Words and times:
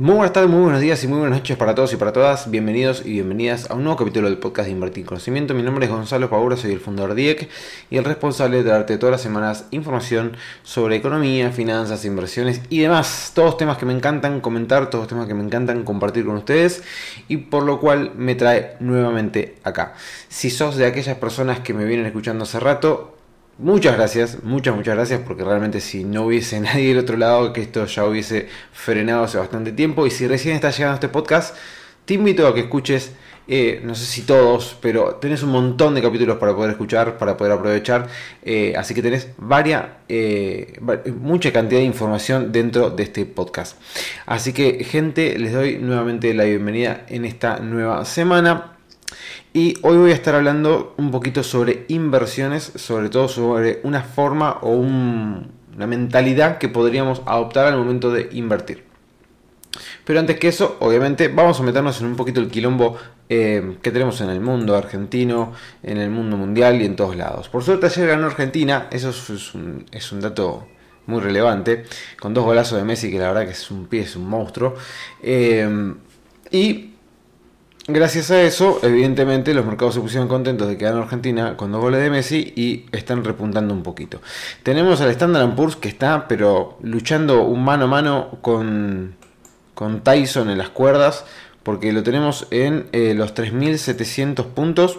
Muy 0.00 0.14
buenas 0.14 0.32
tardes, 0.32 0.48
muy 0.48 0.60
buenos 0.60 0.80
días 0.80 1.02
y 1.02 1.08
muy 1.08 1.18
buenas 1.18 1.40
noches 1.40 1.56
para 1.56 1.74
todos 1.74 1.92
y 1.92 1.96
para 1.96 2.12
todas. 2.12 2.48
Bienvenidos 2.52 3.04
y 3.04 3.14
bienvenidas 3.14 3.68
a 3.68 3.74
un 3.74 3.82
nuevo 3.82 3.98
capítulo 3.98 4.28
del 4.28 4.38
podcast 4.38 4.66
de 4.66 4.72
Invertir 4.72 5.04
Conocimiento. 5.04 5.54
Mi 5.54 5.64
nombre 5.64 5.86
es 5.86 5.90
Gonzalo 5.90 6.30
Paura, 6.30 6.56
soy 6.56 6.70
el 6.70 6.78
fundador 6.78 7.16
de 7.16 7.22
IEC 7.22 7.48
y 7.90 7.96
el 7.96 8.04
responsable 8.04 8.62
de 8.62 8.70
darte 8.70 8.96
todas 8.96 9.10
las 9.10 9.22
semanas 9.22 9.64
información 9.72 10.36
sobre 10.62 10.94
economía, 10.94 11.50
finanzas, 11.50 12.04
inversiones 12.04 12.60
y 12.70 12.78
demás. 12.78 13.32
Todos 13.34 13.56
temas 13.56 13.76
que 13.76 13.86
me 13.86 13.92
encantan 13.92 14.40
comentar, 14.40 14.88
todos 14.88 15.08
temas 15.08 15.26
que 15.26 15.34
me 15.34 15.42
encantan 15.42 15.82
compartir 15.82 16.24
con 16.24 16.36
ustedes 16.36 16.84
y 17.26 17.38
por 17.38 17.64
lo 17.64 17.80
cual 17.80 18.12
me 18.14 18.36
trae 18.36 18.76
nuevamente 18.78 19.56
acá. 19.64 19.94
Si 20.28 20.48
sos 20.48 20.76
de 20.76 20.86
aquellas 20.86 21.16
personas 21.16 21.58
que 21.58 21.74
me 21.74 21.84
vienen 21.84 22.06
escuchando 22.06 22.44
hace 22.44 22.60
rato, 22.60 23.17
Muchas 23.58 23.96
gracias, 23.96 24.44
muchas, 24.44 24.76
muchas 24.76 24.94
gracias, 24.94 25.20
porque 25.26 25.42
realmente 25.42 25.80
si 25.80 26.04
no 26.04 26.26
hubiese 26.26 26.60
nadie 26.60 26.90
del 26.90 26.98
otro 26.98 27.16
lado, 27.16 27.52
que 27.52 27.60
esto 27.60 27.84
ya 27.86 28.04
hubiese 28.04 28.46
frenado 28.72 29.24
hace 29.24 29.36
bastante 29.36 29.72
tiempo. 29.72 30.06
Y 30.06 30.12
si 30.12 30.28
recién 30.28 30.54
estás 30.54 30.76
llegando 30.76 30.92
a 30.92 30.94
este 30.94 31.08
podcast, 31.08 31.56
te 32.04 32.14
invito 32.14 32.46
a 32.46 32.54
que 32.54 32.60
escuches, 32.60 33.10
eh, 33.48 33.80
no 33.82 33.96
sé 33.96 34.06
si 34.06 34.22
todos, 34.22 34.76
pero 34.80 35.16
tenés 35.16 35.42
un 35.42 35.50
montón 35.50 35.96
de 35.96 36.02
capítulos 36.02 36.36
para 36.38 36.54
poder 36.54 36.70
escuchar, 36.70 37.18
para 37.18 37.36
poder 37.36 37.52
aprovechar. 37.52 38.06
Eh, 38.44 38.74
así 38.76 38.94
que 38.94 39.02
tenés 39.02 39.30
varias, 39.38 39.86
eh, 40.08 40.78
mucha 41.20 41.52
cantidad 41.52 41.80
de 41.80 41.86
información 41.86 42.52
dentro 42.52 42.90
de 42.90 43.02
este 43.02 43.26
podcast. 43.26 43.76
Así 44.24 44.52
que, 44.52 44.84
gente, 44.84 45.36
les 45.36 45.52
doy 45.52 45.78
nuevamente 45.78 46.32
la 46.32 46.44
bienvenida 46.44 47.06
en 47.08 47.24
esta 47.24 47.58
nueva 47.58 48.04
semana. 48.04 48.77
Y 49.52 49.78
hoy 49.82 49.96
voy 49.96 50.10
a 50.10 50.14
estar 50.14 50.34
hablando 50.34 50.94
un 50.98 51.10
poquito 51.10 51.42
sobre 51.42 51.86
inversiones, 51.88 52.72
sobre 52.74 53.08
todo 53.08 53.28
sobre 53.28 53.80
una 53.82 54.02
forma 54.02 54.58
o 54.60 54.72
una 54.72 55.86
mentalidad 55.86 56.58
que 56.58 56.68
podríamos 56.68 57.22
adoptar 57.24 57.66
al 57.66 57.78
momento 57.78 58.10
de 58.12 58.28
invertir. 58.32 58.84
Pero 60.04 60.20
antes 60.20 60.38
que 60.38 60.48
eso, 60.48 60.76
obviamente, 60.80 61.28
vamos 61.28 61.60
a 61.60 61.62
meternos 61.62 62.00
en 62.00 62.08
un 62.08 62.16
poquito 62.16 62.40
el 62.40 62.48
quilombo 62.48 62.96
eh, 63.28 63.76
que 63.82 63.90
tenemos 63.90 64.20
en 64.20 64.28
el 64.30 64.40
mundo 64.40 64.76
argentino, 64.76 65.52
en 65.82 65.98
el 65.98 66.10
mundo 66.10 66.36
mundial 66.36 66.80
y 66.82 66.84
en 66.84 66.96
todos 66.96 67.16
lados. 67.16 67.48
Por 67.48 67.62
suerte 67.62 67.86
ayer 67.86 68.06
ganó 68.06 68.26
Argentina, 68.26 68.88
eso 68.90 69.10
es 69.10 69.54
un, 69.54 70.20
dato 70.20 70.66
muy 71.06 71.20
relevante, 71.20 71.84
con 72.20 72.34
dos 72.34 72.44
golazos 72.44 72.78
de 72.78 72.84
Messi, 72.84 73.10
que 73.10 73.18
la 73.18 73.28
verdad 73.28 73.44
que 73.46 73.52
es 73.52 73.70
un 73.70 73.86
pie, 73.86 74.02
es 74.02 74.14
un 74.14 74.28
monstruo. 74.28 74.74
Eh, 75.22 75.94
y 76.50 76.94
Gracias 77.90 78.30
a 78.30 78.42
eso, 78.42 78.80
evidentemente, 78.82 79.54
los 79.54 79.64
mercados 79.64 79.94
se 79.94 80.00
pusieron 80.02 80.28
contentos 80.28 80.68
de 80.68 80.76
que 80.76 80.84
ganó 80.84 80.98
Argentina 80.98 81.56
con 81.56 81.72
dos 81.72 81.80
goles 81.80 82.02
de 82.02 82.10
Messi 82.10 82.52
y 82.54 82.84
están 82.92 83.24
repuntando 83.24 83.72
un 83.72 83.82
poquito. 83.82 84.20
Tenemos 84.62 85.00
al 85.00 85.08
Standard 85.08 85.54
Poor's 85.54 85.76
que 85.76 85.88
está, 85.88 86.28
pero 86.28 86.76
luchando 86.82 87.44
un 87.44 87.64
mano 87.64 87.86
a 87.86 87.88
mano 87.88 88.38
con, 88.42 89.16
con 89.72 90.02
Tyson 90.02 90.50
en 90.50 90.58
las 90.58 90.68
cuerdas, 90.68 91.24
porque 91.62 91.90
lo 91.94 92.02
tenemos 92.02 92.46
en 92.50 92.90
eh, 92.92 93.14
los 93.14 93.34
3.700 93.34 94.44
puntos. 94.48 94.98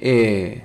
Eh, 0.00 0.62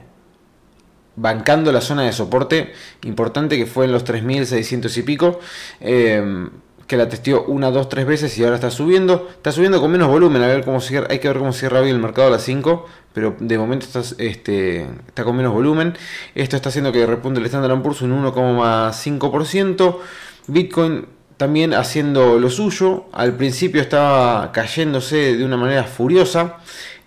bancando 1.17 1.73
la 1.73 1.81
zona 1.81 2.03
de 2.03 2.13
soporte 2.13 2.71
importante 3.03 3.57
que 3.57 3.65
fue 3.65 3.83
en 3.83 3.91
los 3.91 4.05
3.600 4.05 4.97
y 4.97 5.01
pico. 5.01 5.41
Eh, 5.81 6.49
que 6.91 6.97
la 6.97 7.07
testeó 7.07 7.45
una, 7.45 7.71
dos, 7.71 7.87
tres 7.87 8.05
veces 8.05 8.37
y 8.37 8.43
ahora 8.43 8.55
está 8.55 8.69
subiendo. 8.69 9.29
Está 9.31 9.53
subiendo 9.53 9.79
con 9.79 9.89
menos 9.89 10.09
volumen, 10.09 10.41
a 10.41 10.47
ver 10.47 10.65
cómo 10.65 10.79
hay 11.07 11.19
que 11.19 11.27
ver 11.29 11.37
cómo 11.37 11.53
cierra 11.53 11.79
hoy 11.79 11.89
el 11.89 11.99
mercado 11.99 12.27
a 12.27 12.31
las 12.31 12.43
5, 12.43 12.85
pero 13.13 13.33
de 13.39 13.57
momento 13.57 13.85
está, 13.85 14.01
este, 14.21 14.81
está 15.07 15.23
con 15.23 15.37
menos 15.37 15.53
volumen. 15.53 15.93
Esto 16.35 16.57
está 16.57 16.67
haciendo 16.67 16.91
que 16.91 17.05
repunte 17.05 17.39
el 17.39 17.45
Standard 17.45 17.81
Poor's 17.81 18.01
un 18.01 18.11
1,5%. 18.21 19.99
Bitcoin 20.47 21.05
también 21.37 21.73
haciendo 21.73 22.37
lo 22.37 22.49
suyo. 22.49 23.05
Al 23.13 23.37
principio 23.37 23.79
estaba 23.81 24.51
cayéndose 24.51 25.37
de 25.37 25.45
una 25.45 25.55
manera 25.55 25.85
furiosa. 25.85 26.57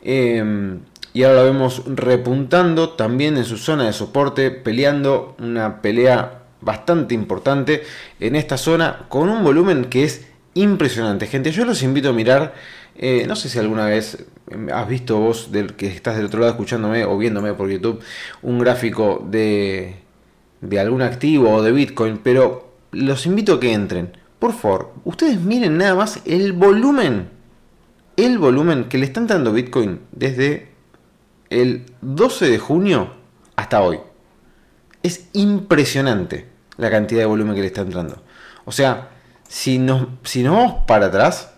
Em, 0.02 0.80
y 1.12 1.24
ahora 1.24 1.40
lo 1.40 1.44
vemos 1.44 1.82
repuntando 1.88 2.88
también 2.88 3.36
en 3.36 3.44
su 3.44 3.58
zona 3.58 3.84
de 3.84 3.92
soporte, 3.92 4.50
peleando 4.50 5.36
una 5.38 5.82
pelea 5.82 6.43
bastante 6.64 7.14
importante 7.14 7.82
en 8.20 8.36
esta 8.36 8.56
zona 8.56 9.06
con 9.08 9.28
un 9.28 9.44
volumen 9.44 9.86
que 9.86 10.04
es 10.04 10.26
impresionante. 10.54 11.26
Gente, 11.26 11.50
yo 11.50 11.64
los 11.64 11.82
invito 11.82 12.10
a 12.10 12.12
mirar, 12.12 12.54
eh, 12.96 13.24
no 13.26 13.36
sé 13.36 13.48
si 13.48 13.58
alguna 13.58 13.86
vez 13.86 14.24
has 14.72 14.88
visto 14.88 15.18
vos 15.18 15.50
del 15.52 15.74
que 15.74 15.88
estás 15.88 16.16
del 16.16 16.26
otro 16.26 16.40
lado 16.40 16.52
escuchándome 16.52 17.04
o 17.04 17.16
viéndome 17.18 17.54
por 17.54 17.70
YouTube 17.70 18.00
un 18.42 18.58
gráfico 18.58 19.24
de, 19.28 19.96
de 20.60 20.80
algún 20.80 21.02
activo 21.02 21.50
o 21.50 21.62
de 21.62 21.72
Bitcoin, 21.72 22.18
pero 22.22 22.72
los 22.92 23.26
invito 23.26 23.54
a 23.54 23.60
que 23.60 23.72
entren. 23.72 24.16
Por 24.38 24.52
favor, 24.52 24.92
ustedes 25.04 25.40
miren 25.40 25.78
nada 25.78 25.94
más 25.94 26.20
el 26.24 26.52
volumen, 26.52 27.28
el 28.16 28.38
volumen 28.38 28.84
que 28.84 28.98
le 28.98 29.06
están 29.06 29.26
dando 29.26 29.52
Bitcoin 29.52 30.00
desde 30.12 30.68
el 31.50 31.84
12 32.02 32.48
de 32.50 32.58
junio 32.58 33.14
hasta 33.56 33.82
hoy. 33.82 33.98
Es 35.02 35.28
impresionante 35.32 36.53
la 36.76 36.90
cantidad 36.90 37.20
de 37.20 37.26
volumen 37.26 37.54
que 37.54 37.60
le 37.60 37.68
está 37.68 37.82
entrando. 37.82 38.22
O 38.64 38.72
sea, 38.72 39.10
si 39.48 39.78
nos, 39.78 40.06
si 40.22 40.42
nos 40.42 40.56
vamos 40.56 40.74
para 40.86 41.06
atrás, 41.06 41.54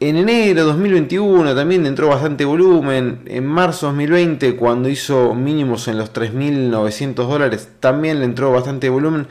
en 0.00 0.16
enero 0.16 0.64
2021 0.64 1.54
también 1.54 1.84
entró 1.84 2.08
bastante 2.08 2.46
volumen. 2.46 3.22
En 3.26 3.46
marzo 3.46 3.88
2020, 3.88 4.56
cuando 4.56 4.88
hizo 4.88 5.34
mínimos 5.34 5.88
en 5.88 5.98
los 5.98 6.12
3.900 6.12 7.14
dólares, 7.14 7.68
también 7.80 8.20
le 8.20 8.24
entró 8.24 8.50
bastante 8.50 8.88
volumen. 8.88 9.26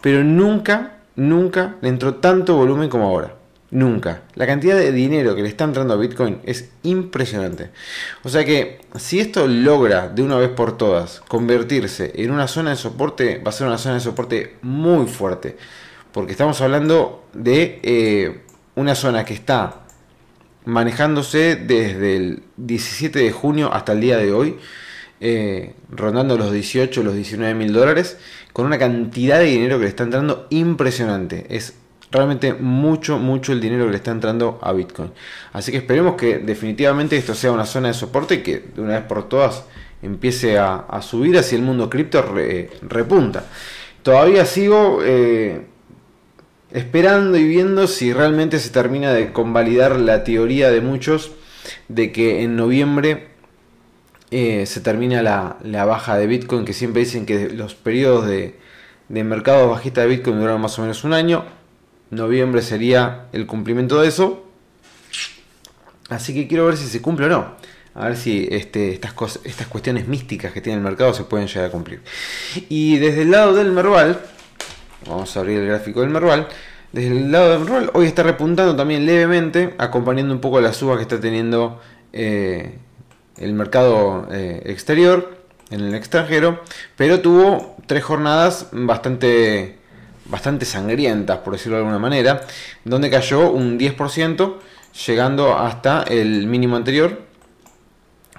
Pero 0.00 0.24
nunca, 0.24 0.98
nunca 1.14 1.76
le 1.82 1.90
entró 1.90 2.14
tanto 2.14 2.56
volumen 2.56 2.88
como 2.88 3.04
ahora. 3.04 3.34
Nunca. 3.74 4.22
La 4.36 4.46
cantidad 4.46 4.76
de 4.76 4.92
dinero 4.92 5.34
que 5.34 5.42
le 5.42 5.48
está 5.48 5.64
entrando 5.64 5.94
a 5.94 5.96
Bitcoin 5.96 6.38
es 6.44 6.70
impresionante. 6.84 7.70
O 8.22 8.28
sea 8.28 8.44
que 8.44 8.78
si 8.94 9.18
esto 9.18 9.48
logra 9.48 10.08
de 10.08 10.22
una 10.22 10.36
vez 10.36 10.50
por 10.50 10.78
todas 10.78 11.20
convertirse 11.26 12.12
en 12.14 12.30
una 12.30 12.46
zona 12.46 12.70
de 12.70 12.76
soporte, 12.76 13.42
va 13.44 13.48
a 13.48 13.52
ser 13.52 13.66
una 13.66 13.78
zona 13.78 13.96
de 13.96 14.00
soporte 14.00 14.58
muy 14.62 15.08
fuerte. 15.08 15.56
Porque 16.12 16.30
estamos 16.30 16.60
hablando 16.60 17.24
de 17.32 17.80
eh, 17.82 18.42
una 18.76 18.94
zona 18.94 19.24
que 19.24 19.34
está 19.34 19.80
manejándose 20.64 21.56
desde 21.56 22.16
el 22.16 22.44
17 22.58 23.18
de 23.18 23.32
junio 23.32 23.74
hasta 23.74 23.90
el 23.90 24.00
día 24.00 24.18
de 24.18 24.32
hoy. 24.32 24.56
Eh, 25.20 25.74
rondando 25.90 26.38
los 26.38 26.52
18, 26.52 27.02
los 27.02 27.16
19 27.16 27.54
mil 27.54 27.72
dólares, 27.72 28.18
con 28.52 28.66
una 28.66 28.78
cantidad 28.78 29.40
de 29.40 29.46
dinero 29.46 29.78
que 29.78 29.84
le 29.84 29.88
está 29.88 30.04
entrando 30.04 30.46
impresionante. 30.50 31.46
Es 31.48 31.74
realmente 32.14 32.54
mucho, 32.54 33.18
mucho 33.18 33.52
el 33.52 33.60
dinero 33.60 33.86
que 33.86 33.90
le 33.90 33.96
está 33.96 34.12
entrando 34.12 34.60
a 34.62 34.72
Bitcoin. 34.72 35.10
Así 35.52 35.72
que 35.72 35.78
esperemos 35.78 36.14
que 36.14 36.38
definitivamente 36.38 37.16
esto 37.16 37.34
sea 37.34 37.50
una 37.50 37.66
zona 37.66 37.88
de 37.88 37.94
soporte 37.94 38.36
y 38.36 38.38
que 38.38 38.60
de 38.74 38.80
una 38.80 38.94
vez 38.94 39.02
por 39.02 39.28
todas 39.28 39.64
empiece 40.00 40.56
a, 40.58 41.00
subir 41.02 41.36
hacia 41.36 41.56
el 41.56 41.62
mundo 41.62 41.90
cripto 41.90 42.24
repunta. 42.82 43.44
Todavía 44.02 44.44
sigo 44.44 45.00
eh, 45.02 45.66
esperando 46.70 47.36
y 47.36 47.48
viendo 47.48 47.88
si 47.88 48.12
realmente 48.12 48.60
se 48.60 48.70
termina 48.70 49.12
de 49.12 49.32
convalidar 49.32 49.98
la 49.98 50.22
teoría 50.22 50.70
de 50.70 50.80
muchos 50.80 51.32
de 51.88 52.12
que 52.12 52.42
en 52.42 52.54
noviembre 52.54 53.28
eh, 54.30 54.66
se 54.66 54.80
termina 54.80 55.22
la, 55.22 55.84
baja 55.84 56.16
de 56.16 56.28
Bitcoin, 56.28 56.64
que 56.64 56.74
siempre 56.74 57.00
dicen 57.00 57.26
que 57.26 57.48
los 57.48 57.74
periodos 57.74 58.26
de, 58.26 58.56
de 59.08 59.24
mercado 59.24 59.70
bajista 59.70 60.02
de 60.02 60.08
Bitcoin 60.08 60.38
duran 60.38 60.60
más 60.60 60.78
o 60.78 60.82
menos 60.82 61.02
un 61.02 61.12
año 61.12 61.44
noviembre 62.10 62.62
sería 62.62 63.26
el 63.32 63.46
cumplimiento 63.46 64.00
de 64.00 64.08
eso. 64.08 64.44
Así 66.08 66.34
que 66.34 66.46
quiero 66.46 66.66
ver 66.66 66.76
si 66.76 66.86
se 66.86 67.00
cumple 67.00 67.26
o 67.26 67.28
no. 67.28 67.54
A 67.94 68.08
ver 68.08 68.16
si 68.16 68.48
este, 68.50 68.92
estas, 68.92 69.14
estas 69.44 69.66
cuestiones 69.68 70.08
místicas 70.08 70.52
que 70.52 70.60
tiene 70.60 70.78
el 70.78 70.84
mercado 70.84 71.14
se 71.14 71.24
pueden 71.24 71.46
llegar 71.46 71.66
a 71.66 71.70
cumplir. 71.70 72.02
Y 72.68 72.98
desde 72.98 73.22
el 73.22 73.30
lado 73.30 73.54
del 73.54 73.70
Merval, 73.70 74.20
vamos 75.06 75.36
a 75.36 75.40
abrir 75.40 75.60
el 75.60 75.68
gráfico 75.68 76.00
del 76.00 76.10
Merval. 76.10 76.48
Desde 76.92 77.16
el 77.16 77.30
lado 77.30 77.50
del 77.50 77.60
Merval, 77.60 77.90
hoy 77.94 78.06
está 78.06 78.22
repuntando 78.24 78.74
también 78.74 79.06
levemente, 79.06 79.74
acompañando 79.78 80.34
un 80.34 80.40
poco 80.40 80.60
la 80.60 80.72
suba 80.72 80.96
que 80.96 81.02
está 81.02 81.20
teniendo 81.20 81.80
eh, 82.12 82.78
el 83.36 83.52
mercado 83.52 84.28
eh, 84.30 84.62
exterior, 84.66 85.38
en 85.70 85.80
el 85.80 85.94
extranjero. 85.94 86.62
Pero 86.96 87.20
tuvo 87.20 87.76
tres 87.86 88.02
jornadas 88.02 88.68
bastante 88.72 89.78
bastante 90.26 90.64
sangrientas, 90.64 91.38
por 91.38 91.52
decirlo 91.52 91.76
de 91.76 91.82
alguna 91.82 91.98
manera, 91.98 92.42
donde 92.84 93.10
cayó 93.10 93.50
un 93.50 93.78
10%, 93.78 94.54
llegando 95.06 95.56
hasta 95.56 96.02
el 96.04 96.46
mínimo 96.46 96.76
anterior, 96.76 97.22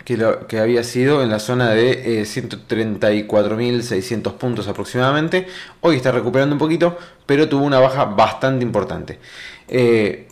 que, 0.05 0.59
había 0.59 0.83
sido 0.83 1.23
en 1.23 1.29
la 1.29 1.39
zona 1.39 1.71
de 1.71 2.21
134.600 2.21 4.29
eh, 4.29 4.33
puntos 4.37 4.67
aproximadamente. 4.67 5.47
Hoy 5.81 5.95
está 5.95 6.11
recuperando 6.11 6.53
un 6.53 6.59
poquito, 6.59 6.95
pero 7.25 7.49
tuvo 7.49 7.65
una 7.65 7.79
baja 7.79 8.05
bastante 8.05 8.63
importante. 8.63 9.17
Eh, 9.67 10.27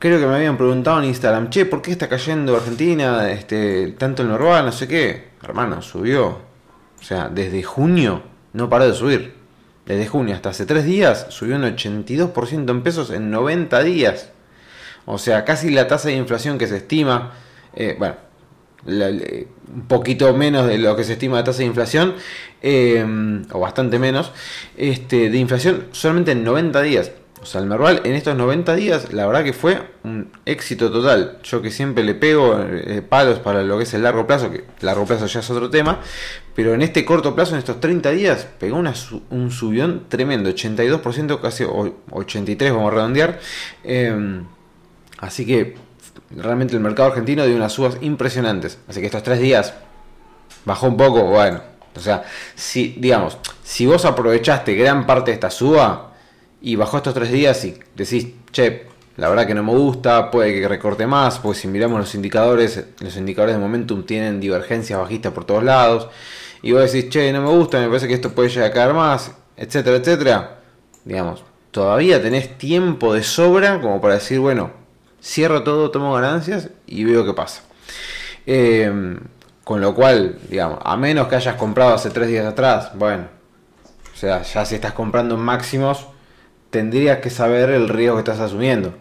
creo 0.00 0.18
que 0.18 0.26
me 0.26 0.34
habían 0.34 0.56
preguntado 0.56 0.98
en 0.98 1.04
Instagram, 1.04 1.50
che, 1.50 1.66
¿por 1.66 1.82
qué 1.82 1.92
está 1.92 2.08
cayendo 2.08 2.56
Argentina 2.56 3.30
este, 3.30 3.92
tanto 3.92 4.22
el 4.22 4.28
normal, 4.28 4.66
no 4.66 4.72
sé 4.72 4.88
qué? 4.88 5.28
Hermano, 5.42 5.82
subió. 5.82 6.40
O 6.98 7.02
sea, 7.02 7.28
desde 7.28 7.62
junio 7.62 8.22
no 8.54 8.68
paró 8.68 8.88
de 8.88 8.94
subir. 8.94 9.35
Desde 9.86 10.06
junio 10.08 10.34
hasta 10.34 10.50
hace 10.50 10.66
tres 10.66 10.84
días 10.84 11.26
subió 11.30 11.56
un 11.56 11.62
82% 11.62 12.70
en 12.70 12.82
pesos 12.82 13.10
en 13.10 13.30
90 13.30 13.82
días. 13.84 14.30
O 15.04 15.16
sea, 15.18 15.44
casi 15.44 15.70
la 15.70 15.86
tasa 15.86 16.08
de 16.08 16.16
inflación 16.16 16.58
que 16.58 16.66
se 16.66 16.78
estima, 16.78 17.34
eh, 17.74 17.94
bueno, 17.96 18.16
un 18.84 19.86
poquito 19.86 20.34
menos 20.34 20.66
de 20.66 20.78
lo 20.78 20.96
que 20.96 21.04
se 21.04 21.12
estima 21.12 21.38
de 21.38 21.44
tasa 21.44 21.60
de 21.60 21.66
inflación, 21.66 22.14
eh, 22.62 23.44
o 23.52 23.60
bastante 23.60 24.00
menos, 24.00 24.32
este, 24.76 25.30
de 25.30 25.38
inflación 25.38 25.86
solamente 25.92 26.32
en 26.32 26.42
90 26.42 26.82
días. 26.82 27.12
O 27.46 27.48
sea, 27.48 27.60
el 27.60 27.68
Merval 27.68 28.00
en 28.02 28.16
estos 28.16 28.34
90 28.34 28.74
días, 28.74 29.12
la 29.12 29.24
verdad 29.24 29.44
que 29.44 29.52
fue 29.52 29.80
un 30.02 30.32
éxito 30.46 30.90
total. 30.90 31.38
Yo 31.44 31.62
que 31.62 31.70
siempre 31.70 32.02
le 32.02 32.16
pego 32.16 32.58
eh, 32.60 33.02
palos 33.08 33.38
para 33.38 33.62
lo 33.62 33.78
que 33.78 33.84
es 33.84 33.94
el 33.94 34.02
largo 34.02 34.26
plazo, 34.26 34.50
que 34.50 34.64
largo 34.80 35.06
plazo 35.06 35.26
ya 35.26 35.38
es 35.38 35.48
otro 35.48 35.70
tema, 35.70 36.00
pero 36.56 36.74
en 36.74 36.82
este 36.82 37.04
corto 37.04 37.36
plazo, 37.36 37.52
en 37.52 37.60
estos 37.60 37.78
30 37.78 38.10
días, 38.10 38.48
pegó 38.58 38.82
un 39.30 39.50
subión 39.52 40.06
tremendo, 40.08 40.50
82%, 40.50 41.40
casi 41.40 41.64
83, 42.10 42.72
vamos 42.72 42.90
a 42.90 42.94
redondear. 42.96 43.38
Em, 43.84 44.44
así 45.18 45.46
que 45.46 45.76
realmente 46.36 46.74
el 46.74 46.80
mercado 46.80 47.10
argentino 47.10 47.46
dio 47.46 47.54
unas 47.54 47.72
subas 47.72 47.96
impresionantes. 48.00 48.80
Así 48.88 48.98
que 48.98 49.06
estos 49.06 49.22
tres 49.22 49.38
días 49.38 49.72
bajó 50.64 50.88
un 50.88 50.96
poco, 50.96 51.22
bueno. 51.22 51.60
O 51.94 52.00
sea, 52.00 52.24
si, 52.56 52.96
digamos, 52.98 53.38
si 53.62 53.86
vos 53.86 54.04
aprovechaste 54.04 54.74
gran 54.74 55.06
parte 55.06 55.30
de 55.30 55.36
esta 55.36 55.50
suba, 55.50 56.15
y 56.60 56.76
bajó 56.76 56.98
estos 56.98 57.14
tres 57.14 57.30
días 57.30 57.64
y 57.64 57.78
decís, 57.94 58.28
che, 58.50 58.86
la 59.16 59.28
verdad 59.28 59.46
que 59.46 59.54
no 59.54 59.62
me 59.62 59.72
gusta, 59.72 60.30
puede 60.30 60.52
que 60.52 60.68
recorte 60.68 61.06
más, 61.06 61.38
porque 61.38 61.60
si 61.60 61.68
miramos 61.68 61.98
los 61.98 62.14
indicadores, 62.14 62.84
los 63.00 63.16
indicadores 63.16 63.54
de 63.54 63.60
momentum 63.60 64.04
tienen 64.04 64.40
divergencias 64.40 64.98
bajistas 64.98 65.32
por 65.32 65.44
todos 65.44 65.64
lados, 65.64 66.08
y 66.62 66.72
vos 66.72 66.90
decís, 66.90 67.10
che, 67.10 67.32
no 67.32 67.42
me 67.42 67.50
gusta, 67.50 67.78
me 67.78 67.88
parece 67.88 68.08
que 68.08 68.14
esto 68.14 68.32
puede 68.32 68.48
llegar 68.48 68.70
a 68.70 68.74
caer 68.74 68.94
más, 68.94 69.32
etcétera, 69.56 69.96
etcétera, 69.96 70.58
digamos, 71.04 71.44
todavía 71.70 72.20
tenés 72.20 72.58
tiempo 72.58 73.14
de 73.14 73.22
sobra 73.22 73.80
como 73.80 74.00
para 74.00 74.14
decir, 74.14 74.40
bueno, 74.40 74.70
cierro 75.22 75.62
todo, 75.62 75.90
tomo 75.90 76.14
ganancias 76.14 76.70
y 76.86 77.04
veo 77.04 77.24
qué 77.24 77.32
pasa. 77.32 77.62
Eh, 78.46 79.18
con 79.66 79.80
lo 79.80 79.94
cual, 79.94 80.38
digamos, 80.48 80.78
a 80.84 80.96
menos 80.96 81.26
que 81.26 81.34
hayas 81.34 81.56
comprado 81.56 81.94
hace 81.94 82.10
tres 82.10 82.28
días 82.28 82.46
atrás, 82.46 82.92
bueno, 82.94 83.24
o 84.14 84.16
sea, 84.16 84.42
ya 84.42 84.64
si 84.64 84.76
estás 84.76 84.92
comprando 84.92 85.34
en 85.34 85.40
máximos, 85.40 86.06
tendrías 86.76 87.20
que 87.20 87.30
saber 87.30 87.70
el 87.70 87.88
riesgo 87.88 88.16
que 88.16 88.20
estás 88.20 88.38
asumiendo, 88.38 88.92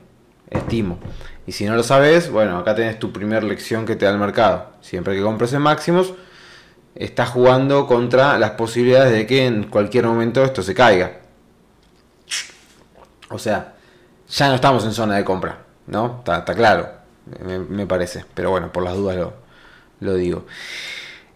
estimo. 0.50 0.98
Y 1.45 1.51
si 1.51 1.66
no 1.66 1.75
lo 1.75 1.83
sabes, 1.83 2.31
bueno, 2.31 2.57
acá 2.57 2.74
tenés 2.74 2.98
tu 3.00 3.12
primera 3.12 3.45
lección 3.45 3.86
que 3.86 3.98
te 3.98 4.06
da 4.06 4.12
el 4.12 4.18
mercado. 4.18 4.68
Siempre 4.80 5.13
que 5.13 5.22
compres 5.22 5.51
en 5.51 5.62
máximos, 5.62 6.13
estás 6.95 7.27
jugando 7.31 7.86
contra 7.86 8.39
las 8.39 8.51
posibilidades 8.51 9.12
de 9.12 9.27
que 9.27 9.45
en 9.45 9.66
cualquier 9.66 10.06
momento 10.06 10.42
esto 10.42 10.63
se 10.63 10.74
caiga. 10.74 11.18
O 13.30 13.38
sea, 13.38 13.74
ya 14.30 14.48
no 14.48 14.56
estamos 14.56 14.86
en 14.86 14.94
zona 14.94 15.18
de 15.18 15.25
compra, 15.25 15.57
¿no? 15.88 16.19
Está, 16.25 16.45
claro, 16.45 16.88
me, 17.69 17.86
parece. 17.86 18.24
Pero 18.33 18.51
bueno, 18.51 18.71
por 18.71 18.83
las 18.83 18.95
dudas 18.95 19.18
lo, 20.00 20.13
digo. 20.16 20.45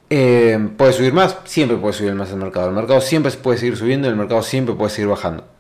Eh, 0.09 0.69
¿Puede 0.77 0.93
subir 0.93 1.11
más? 1.11 1.35
Siempre 1.43 1.75
puede 1.75 1.95
subir 1.95 2.13
más 2.13 2.31
el 2.31 2.37
mercado. 2.37 2.69
El 2.69 2.75
mercado 2.75 3.01
siempre 3.01 3.29
puede 3.33 3.57
seguir 3.57 3.75
subiendo 3.75 4.07
el 4.07 4.15
mercado 4.15 4.41
siempre 4.41 4.73
puede 4.73 4.89
seguir 4.89 5.09
bajando. 5.09 5.58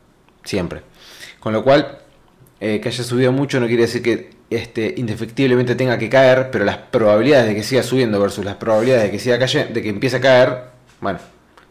Siempre. 0.49 0.81
Con 1.39 1.53
lo 1.53 1.63
cual, 1.63 1.99
eh, 2.59 2.79
que 2.81 2.89
haya 2.89 3.03
subido 3.03 3.31
mucho 3.31 3.59
no 3.59 3.67
quiere 3.67 3.83
decir 3.83 4.01
que 4.01 4.31
este, 4.49 4.95
indefectiblemente 4.97 5.75
tenga 5.75 5.99
que 5.99 6.09
caer, 6.09 6.49
pero 6.49 6.65
las 6.65 6.77
probabilidades 6.77 7.49
de 7.49 7.53
que 7.53 7.61
siga 7.61 7.83
subiendo 7.83 8.19
versus 8.19 8.43
las 8.43 8.55
probabilidades 8.55 9.03
de 9.03 9.11
que 9.11 9.19
siga 9.19 9.37
de 9.37 9.81
que 9.83 9.89
empiece 9.89 10.17
a 10.17 10.21
caer, 10.21 10.63
bueno, 11.01 11.19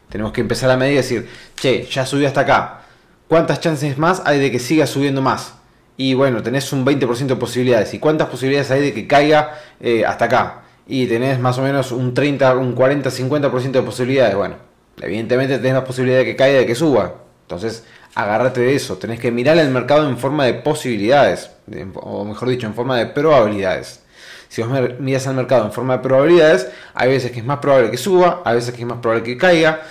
tenemos 0.09 0.33
que 0.33 0.43
empezar 0.43 0.71
a 0.71 0.77
medir 0.77 0.93
y 0.93 0.97
decir, 0.99 1.29
che, 1.57 1.87
ya 1.91 2.07
subió 2.07 2.29
hasta 2.29 2.43
acá. 2.43 2.83
¿Cuántas 3.27 3.59
chances 3.59 3.99
más 3.99 4.23
hay 4.25 4.39
de 4.39 4.53
que 4.53 4.61
siga 4.61 4.87
subiendo 4.87 5.23
más? 5.23 5.55
Y 5.97 6.15
bueno, 6.15 6.41
tenés 6.45 6.73
un 6.73 6.87
20% 6.87 7.27
de 7.27 7.35
posibilidades. 7.35 7.93
¿Y 7.95 7.99
cuántas 7.99 8.29
posibilidades 8.29 8.71
hay 8.71 8.81
de 8.81 8.95
que 8.95 9.09
caiga 9.09 9.59
eh, 9.81 10.05
hasta 10.07 10.27
acá? 10.27 10.63
Y 10.87 11.07
tenés 11.07 11.41
más 11.41 11.59
o 11.59 11.63
menos 11.63 11.91
un 11.91 12.15
30, 12.15 12.55
un 12.55 12.75
40, 12.75 13.11
50% 13.11 13.73
de 13.73 13.83
posibilidades. 13.83 14.37
Bueno, 14.37 14.55
evidentemente 15.03 15.59
tenés 15.59 15.75
más 15.75 15.85
posibilidades 15.85 16.27
de 16.27 16.31
que 16.31 16.37
caiga 16.37 16.61
de 16.61 16.67
que 16.67 16.77
suba. 16.77 17.15
Entonces, 17.43 17.83
agárrate 18.19 18.61
de 18.61 18.75
eso. 18.75 18.99
Tenés 18.99 19.21
que 19.21 19.31
mirar 19.31 19.57
el 19.59 19.71
mercado 19.71 20.09
en 20.09 20.19
forma 20.19 20.45
de 20.45 20.55
posibilidades, 20.55 21.53
o 21.95 22.25
mejor 22.25 22.49
dicho, 22.49 22.67
en 22.67 22.75
forma 22.75 22.99
de 22.99 23.07
probabilidades. 23.07 24.03
Si 24.49 24.61
vos 24.61 24.71
miras 24.99 25.27
al 25.29 25.37
mercado 25.37 25.67
en 25.67 25.73
forma 25.73 25.99
de 25.99 26.03
probabilidades, 26.03 26.69
hay 26.95 27.11
veces 27.11 27.31
que 27.31 27.39
es 27.39 27.45
más 27.45 27.59
probable 27.59 27.93
que 27.93 27.97
suba, 27.97 28.43
hay 28.45 28.57
veces 28.57 28.75
que 28.75 28.81
es 28.81 28.87
más 28.89 28.99
probable 28.99 29.23
que 29.23 29.37
caiga, 29.37 29.83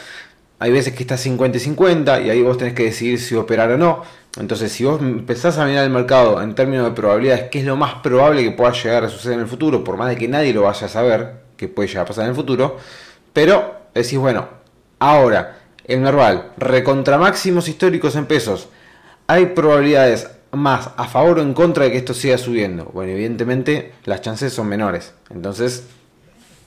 hay 0.60 0.72
veces 0.72 0.94
que 0.94 1.04
está 1.04 1.16
50 1.16 1.58
y 1.58 1.62
50 1.62 2.22
y 2.22 2.30
ahí 2.30 2.42
vos 2.42 2.58
tenés 2.58 2.74
que 2.74 2.84
decidir 2.84 3.18
si 3.22 3.34
operar 3.36 3.72
o 3.72 3.78
no. 3.78 4.04
Entonces, 4.38 4.74
si 4.74 4.84
vos 4.84 5.00
empezás 5.00 5.58
a 5.58 5.66
mirar 5.66 5.86
el 5.86 5.90
mercado 5.90 6.42
en 6.42 6.54
términos 6.54 6.86
de 6.86 6.92
probabilidades, 6.92 7.50
qué 7.50 7.60
es 7.60 7.66
lo 7.66 7.78
más 7.78 7.96
probable 8.02 8.44
que 8.44 8.52
pueda 8.52 8.74
llegar 8.74 9.06
a 9.06 9.10
suceder 9.10 9.36
en 9.36 9.42
el 9.42 9.48
futuro, 9.48 9.86
por 9.86 9.96
más 9.96 10.10
de 10.10 10.18
que 10.18 10.28
nadie 10.28 10.54
lo 10.54 10.64
vaya 10.64 10.86
a 10.86 10.90
saber, 10.90 11.34
que 11.56 11.70
puede 11.70 11.88
llegar 11.88 12.04
a 12.04 12.08
pasar 12.08 12.26
en 12.26 12.32
el 12.32 12.36
futuro, 12.36 12.78
pero 13.32 13.84
decís, 13.94 14.18
bueno, 14.18 14.50
ahora 15.00 15.67
el 15.88 16.02
Merval, 16.02 16.52
recontra 16.58 17.18
máximos 17.18 17.68
históricos 17.68 18.16
en 18.16 18.26
pesos. 18.26 18.68
¿Hay 19.28 19.48
probabilidades 19.48 20.30
más 20.52 20.90
a 20.98 21.06
favor 21.08 21.40
o 21.40 21.42
en 21.42 21.54
contra 21.54 21.86
de 21.86 21.92
que 21.92 21.98
esto 21.98 22.14
siga 22.14 22.38
subiendo? 22.38 22.86
Bueno, 22.94 23.12
evidentemente 23.12 23.94
las 24.06 24.22
chances 24.22 24.54
son 24.54 24.68
menores. 24.68 25.14
Entonces, 25.30 25.86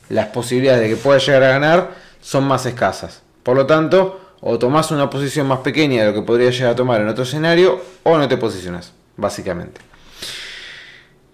las 0.09 0.29
posibilidades 0.29 0.83
de 0.83 0.89
que 0.89 0.97
pueda 0.97 1.19
llegar 1.19 1.43
a 1.45 1.49
ganar 1.49 1.91
son 2.21 2.45
más 2.45 2.67
escasas. 2.67 3.23
Por 3.43 3.57
lo 3.57 3.67
tanto, 3.67 4.21
o 4.41 4.59
tomás 4.59 4.91
una 4.91 5.11
posición 5.11 5.47
más 5.47 5.61
pequeña 5.61 6.03
de 6.03 6.09
lo 6.09 6.15
que 6.15 6.23
podría 6.23 6.51
llegar 6.51 6.73
a 6.73 6.77
tomar 6.77 7.01
en 7.01 7.09
otro 7.09 7.25
escenario, 7.25 7.81
o 8.03 8.17
no 8.17 8.27
te 8.27 8.37
posicionas, 8.37 8.93
básicamente. 9.17 9.81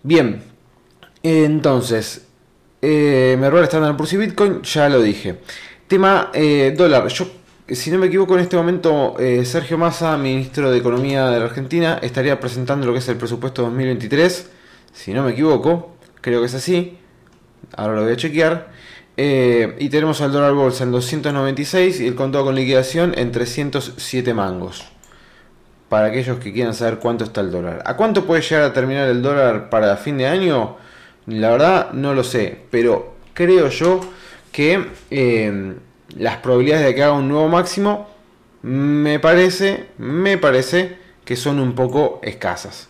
Bien, 0.03 0.43
entonces, 1.23 2.27
eh, 2.83 3.37
Merval 3.39 3.65
está 3.65 3.79
en 3.79 3.85
el 3.85 3.97
por 3.97 4.09
Bitcoin, 4.09 4.63
ya 4.63 4.89
lo 4.89 5.01
dije. 5.01 5.41
Tema 5.89 6.31
eh, 6.35 6.75
dólar. 6.77 7.07
Yo 7.09 7.27
si 7.75 7.91
no 7.91 7.99
me 7.99 8.07
equivoco, 8.07 8.35
en 8.35 8.41
este 8.41 8.57
momento 8.57 9.17
eh, 9.19 9.45
Sergio 9.45 9.77
Massa, 9.77 10.17
ministro 10.17 10.71
de 10.71 10.79
Economía 10.79 11.29
de 11.31 11.41
la 11.41 11.47
Argentina, 11.47 11.99
estaría 12.01 12.39
presentando 12.39 12.87
lo 12.87 12.93
que 12.93 13.01
es 13.01 13.09
el 13.09 13.17
presupuesto 13.17 13.63
2023. 13.63 14.51
Si 14.93 15.13
no 15.13 15.25
me 15.25 15.33
equivoco, 15.33 15.97
creo 16.21 16.41
que 16.41 16.47
es 16.47 16.55
así. 16.55 16.99
Ahora 17.77 17.97
lo 17.97 18.05
voy 18.05 18.13
a 18.13 18.17
chequear. 18.17 18.69
Eh, 19.17 19.75
y 19.81 19.89
tenemos 19.89 20.21
al 20.21 20.31
dólar 20.31 20.53
bolsa 20.55 20.85
en 20.85 20.93
296 20.93 22.01
y 22.01 22.07
el 22.07 22.15
contado 22.15 22.45
con 22.45 22.55
liquidación 22.55 23.15
en 23.17 23.33
307 23.33 24.33
mangos. 24.33 24.85
Para 25.89 26.07
aquellos 26.07 26.39
que 26.39 26.53
quieran 26.53 26.75
saber 26.75 26.99
cuánto 26.99 27.25
está 27.25 27.41
el 27.41 27.51
dólar. 27.51 27.83
¿A 27.85 27.97
cuánto 27.97 28.27
puede 28.27 28.43
llegar 28.43 28.63
a 28.63 28.73
terminar 28.73 29.09
el 29.09 29.23
dólar 29.23 29.71
para 29.71 29.97
fin 29.97 30.19
de 30.19 30.27
año? 30.27 30.77
La 31.27 31.51
verdad 31.51 31.93
no 31.93 32.15
lo 32.15 32.23
sé, 32.23 32.59
pero 32.71 33.15
creo 33.35 33.69
yo 33.71 34.01
que 34.53 34.87
eh, 35.11 35.75
las 36.17 36.39
probabilidades 36.39 36.87
de 36.87 36.95
que 36.95 37.03
haga 37.03 37.15
un 37.15 37.29
nuevo 37.29 37.49
máximo 37.49 38.09
me 38.63 39.19
parece, 39.19 39.87
me 39.99 40.39
parece 40.39 40.99
que 41.25 41.37
son 41.37 41.61
un 41.61 41.75
poco 41.75 42.21
escasas. 42.23 42.89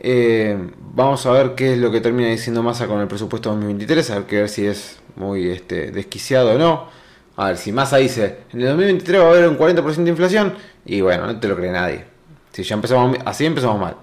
Eh, 0.00 0.56
vamos 0.92 1.24
a 1.26 1.30
ver 1.30 1.54
qué 1.54 1.74
es 1.74 1.78
lo 1.78 1.90
que 1.90 2.00
termina 2.00 2.28
diciendo 2.28 2.62
Massa 2.62 2.86
con 2.86 3.00
el 3.00 3.08
presupuesto 3.08 3.50
2023, 3.50 4.10
a 4.10 4.14
ver, 4.16 4.24
que 4.24 4.36
ver 4.36 4.48
si 4.48 4.66
es 4.66 4.98
muy 5.16 5.48
este, 5.50 5.90
desquiciado 5.90 6.52
o 6.52 6.58
no. 6.58 6.88
A 7.36 7.48
ver, 7.48 7.56
si 7.56 7.72
Massa 7.72 7.96
dice, 7.98 8.38
en 8.52 8.60
el 8.60 8.66
2023 8.68 9.20
va 9.20 9.24
a 9.26 9.28
haber 9.30 9.48
un 9.48 9.58
40% 9.58 10.04
de 10.04 10.10
inflación, 10.10 10.54
y 10.84 11.00
bueno, 11.00 11.26
no 11.26 11.40
te 11.40 11.48
lo 11.48 11.56
cree 11.56 11.72
nadie. 11.72 12.04
Si 12.52 12.62
ya 12.62 12.74
empezamos 12.74 13.16
así, 13.24 13.46
empezamos 13.46 13.80
mal. 13.80 13.96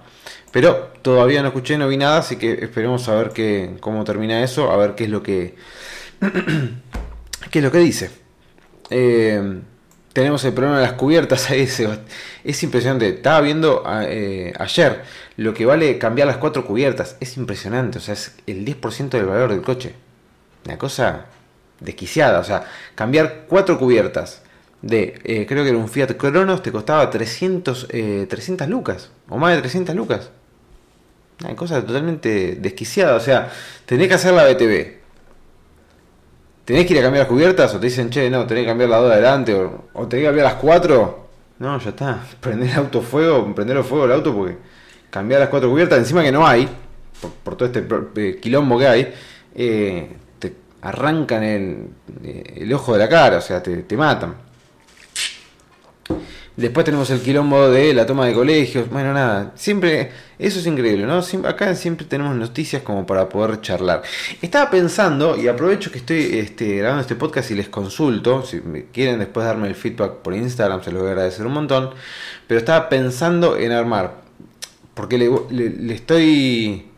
Pero 0.52 0.92
todavía 1.02 1.42
no 1.42 1.50
escuché, 1.50 1.78
no 1.78 1.88
vi 1.88 1.98
nada, 1.98 2.20
así 2.20 2.36
que 2.38 2.54
esperemos 2.54 3.08
a 3.08 3.16
ver 3.16 3.30
qué, 3.30 3.76
cómo 3.80 4.04
termina 4.04 4.44
eso, 4.44 4.72
a 4.72 4.78
ver 4.78 4.96
qué 4.96 5.06
es 5.06 5.10
lo 5.10 5.24
que, 5.24 5.56
qué 7.52 7.60
es 7.60 7.64
lo 7.64 7.72
que 7.72 7.80
dice. 7.80 8.21
Eh, 8.92 9.62
tenemos 10.14 10.44
el 10.44 10.54
problema 10.54 10.78
de 10.80 10.86
las 10.86 10.94
cubiertas. 10.94 11.50
es 12.44 12.64
impresionante. 12.64 13.08
Estaba 13.08 13.42
viendo 13.42 13.84
eh, 13.88 14.54
ayer 14.60 15.02
lo 15.38 15.54
que 15.54 15.66
vale 15.66 15.98
cambiar 15.98 16.28
las 16.28 16.38
cuatro 16.38 16.66
cubiertas. 16.66 17.18
Es 17.20 17.38
impresionante. 17.38 17.98
O 17.98 18.02
sea, 18.02 18.14
es 18.14 18.36
el 18.46 18.66
10% 18.66 19.10
del 19.10 19.26
valor 19.26 19.50
del 19.50 19.62
coche. 19.62 19.96
Una 20.66 20.78
cosa 20.78 21.26
desquiciada. 21.80 22.40
O 22.40 22.44
sea, 22.44 22.66
cambiar 22.94 23.46
cuatro 23.48 23.80
cubiertas 23.80 24.44
de, 24.82 25.20
eh, 25.24 25.46
creo 25.48 25.64
que 25.64 25.70
era 25.70 25.78
un 25.78 25.90
Fiat 25.90 26.18
Cronos, 26.18 26.62
te 26.62 26.72
costaba 26.72 27.10
300, 27.10 27.88
300 28.28 28.68
lucas. 28.68 29.12
O 29.30 29.38
más 29.38 29.56
de 29.56 29.62
300 29.62 29.96
lucas. 29.96 30.30
Una 31.44 31.56
cosa 31.56 31.84
totalmente 31.84 32.58
desquiciada. 32.60 33.16
O 33.16 33.20
sea, 33.20 33.50
tenés 33.86 34.10
que 34.10 34.16
hacer 34.16 34.34
la 34.34 34.46
BTV 34.46 35.01
¿Tenés 36.72 36.88
que 36.88 36.94
ir 36.94 37.00
a 37.00 37.04
cambiar 37.04 37.24
las 37.24 37.30
cubiertas? 37.30 37.76
O 37.76 37.82
te 37.82 37.88
dicen, 37.88 38.10
che, 38.10 38.30
no, 38.30 38.48
tenés 38.48 38.64
que 38.64 38.70
cambiar 38.70 38.90
la 38.90 38.98
dos 39.00 39.12
adelante. 39.12 39.54
O, 39.54 39.90
o 39.92 40.08
tenés 40.08 40.24
que 40.24 40.28
cambiar 40.28 40.46
las 40.46 40.54
cuatro. 40.54 41.28
No, 41.60 41.78
ya 41.78 41.90
está. 41.90 42.24
Prender 42.40 42.70
el 42.70 42.76
auto 42.78 43.02
fuego, 43.02 43.54
prender 43.54 43.76
el 43.76 43.84
fuego 43.84 44.06
el 44.06 44.14
auto 44.14 44.34
porque 44.34 44.56
cambiar 45.10 45.42
las 45.42 45.50
cuatro 45.50 45.70
cubiertas, 45.70 46.00
encima 46.00 46.24
que 46.24 46.32
no 46.32 46.48
hay, 46.48 46.70
por, 47.44 47.58
todo 47.58 47.66
este 47.66 47.86
eh, 48.16 48.40
quilombo 48.42 48.80
que 48.80 48.88
hay, 48.88 49.14
eh, 49.54 50.16
te 50.40 50.56
arrancan 50.82 51.44
el, 51.44 51.88
el, 52.24 52.74
ojo 52.74 52.94
de 52.94 53.00
la 53.00 53.10
cara, 53.10 53.40
o 53.40 53.42
sea, 53.42 53.62
te 53.62 53.98
matan. 53.98 54.36
Después 56.62 56.86
tenemos 56.86 57.10
el 57.10 57.22
quilombo 57.22 57.70
de 57.72 57.92
la 57.92 58.06
toma 58.06 58.28
de 58.28 58.34
colegios. 58.34 58.88
Bueno, 58.88 59.14
nada, 59.14 59.52
siempre, 59.56 60.12
eso 60.38 60.60
es 60.60 60.68
increíble, 60.68 61.08
¿no? 61.08 61.24
acá 61.48 61.74
siempre 61.74 62.06
tenemos 62.06 62.36
noticias 62.36 62.84
como 62.84 63.04
para 63.08 63.28
poder 63.30 63.62
charlar. 63.62 64.04
Estaba 64.44 64.70
pensando, 64.70 65.36
y 65.42 65.48
aprovecho 65.48 65.92
que 65.92 65.98
estoy 65.98 66.38
este, 66.38 66.78
grabando 66.78 67.02
este 67.02 67.16
podcast 67.16 67.50
y 67.50 67.56
les 67.56 67.68
consulto, 67.68 68.46
si 68.46 68.62
quieren 68.94 69.18
después 69.18 69.44
darme 69.44 69.70
el 69.70 69.74
feedback 69.74 70.18
por 70.18 70.36
Instagram, 70.36 70.84
se 70.84 70.92
los 70.92 71.02
voy 71.02 71.10
a 71.10 71.14
agradecer 71.14 71.48
un 71.48 71.54
montón. 71.54 71.90
Pero 72.46 72.60
estaba 72.60 72.90
pensando 72.90 73.58
en 73.58 73.72
armar, 73.72 74.22
porque 74.94 75.18
le, 75.18 75.94
estoy, 75.96 76.92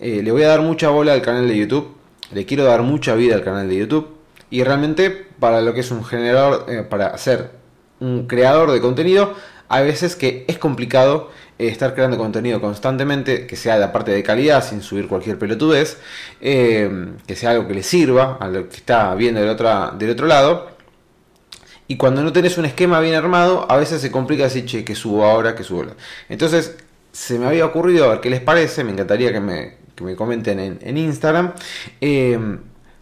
eh, 0.00 0.22
le 0.22 0.32
voy 0.32 0.44
a 0.44 0.48
dar 0.48 0.62
mucha 0.62 0.88
bola 0.88 1.12
al 1.12 1.20
canal 1.20 1.46
de 1.46 1.58
YouTube, 1.58 1.94
le 2.32 2.46
quiero 2.46 2.64
dar 2.64 2.80
mucha 2.80 3.14
vida 3.14 3.34
al 3.34 3.44
canal 3.44 3.68
de 3.68 3.76
YouTube. 3.76 4.08
Y 4.48 4.64
realmente 4.64 5.10
para 5.10 5.60
lo 5.60 5.74
que 5.74 5.80
es 5.80 5.90
un 5.90 6.04
generador, 6.06 6.64
eh, 6.70 6.82
para 6.88 7.08
hacer 7.08 7.63
un 8.04 8.26
creador 8.26 8.70
de 8.70 8.80
contenido, 8.80 9.34
a 9.68 9.80
veces 9.80 10.14
que 10.14 10.44
es 10.46 10.58
complicado 10.58 11.30
eh, 11.58 11.68
estar 11.68 11.94
creando 11.94 12.18
contenido 12.18 12.60
constantemente, 12.60 13.46
que 13.46 13.56
sea 13.56 13.78
de 13.78 13.88
parte 13.88 14.10
de 14.10 14.22
calidad, 14.22 14.62
sin 14.62 14.82
subir 14.82 15.08
cualquier 15.08 15.38
pelotudez, 15.38 15.98
eh, 16.40 17.14
que 17.26 17.34
sea 17.34 17.50
algo 17.50 17.66
que 17.66 17.74
le 17.74 17.82
sirva 17.82 18.38
a 18.40 18.48
lo 18.48 18.68
que 18.68 18.76
está 18.76 19.14
viendo 19.14 19.40
del 19.40 19.50
otro, 19.50 19.92
del 19.98 20.10
otro 20.10 20.26
lado. 20.26 20.74
Y 21.86 21.96
cuando 21.96 22.22
no 22.22 22.32
tenés 22.32 22.56
un 22.58 22.64
esquema 22.64 23.00
bien 23.00 23.14
armado, 23.14 23.66
a 23.70 23.76
veces 23.76 24.00
se 24.00 24.10
complica 24.10 24.44
decir, 24.44 24.64
che, 24.64 24.84
que 24.84 24.94
subo 24.94 25.24
ahora, 25.24 25.54
que 25.54 25.64
subo. 25.64 25.84
Entonces, 26.28 26.76
se 27.12 27.38
me 27.38 27.46
había 27.46 27.66
ocurrido, 27.66 28.06
a 28.06 28.08
ver 28.08 28.20
qué 28.20 28.30
les 28.30 28.40
parece, 28.40 28.84
me 28.84 28.92
encantaría 28.92 29.32
que 29.32 29.40
me, 29.40 29.76
comenten 30.16 30.58
en, 30.60 30.78
en 30.82 30.96
Instagram. 30.96 31.52
Eh, 32.00 32.38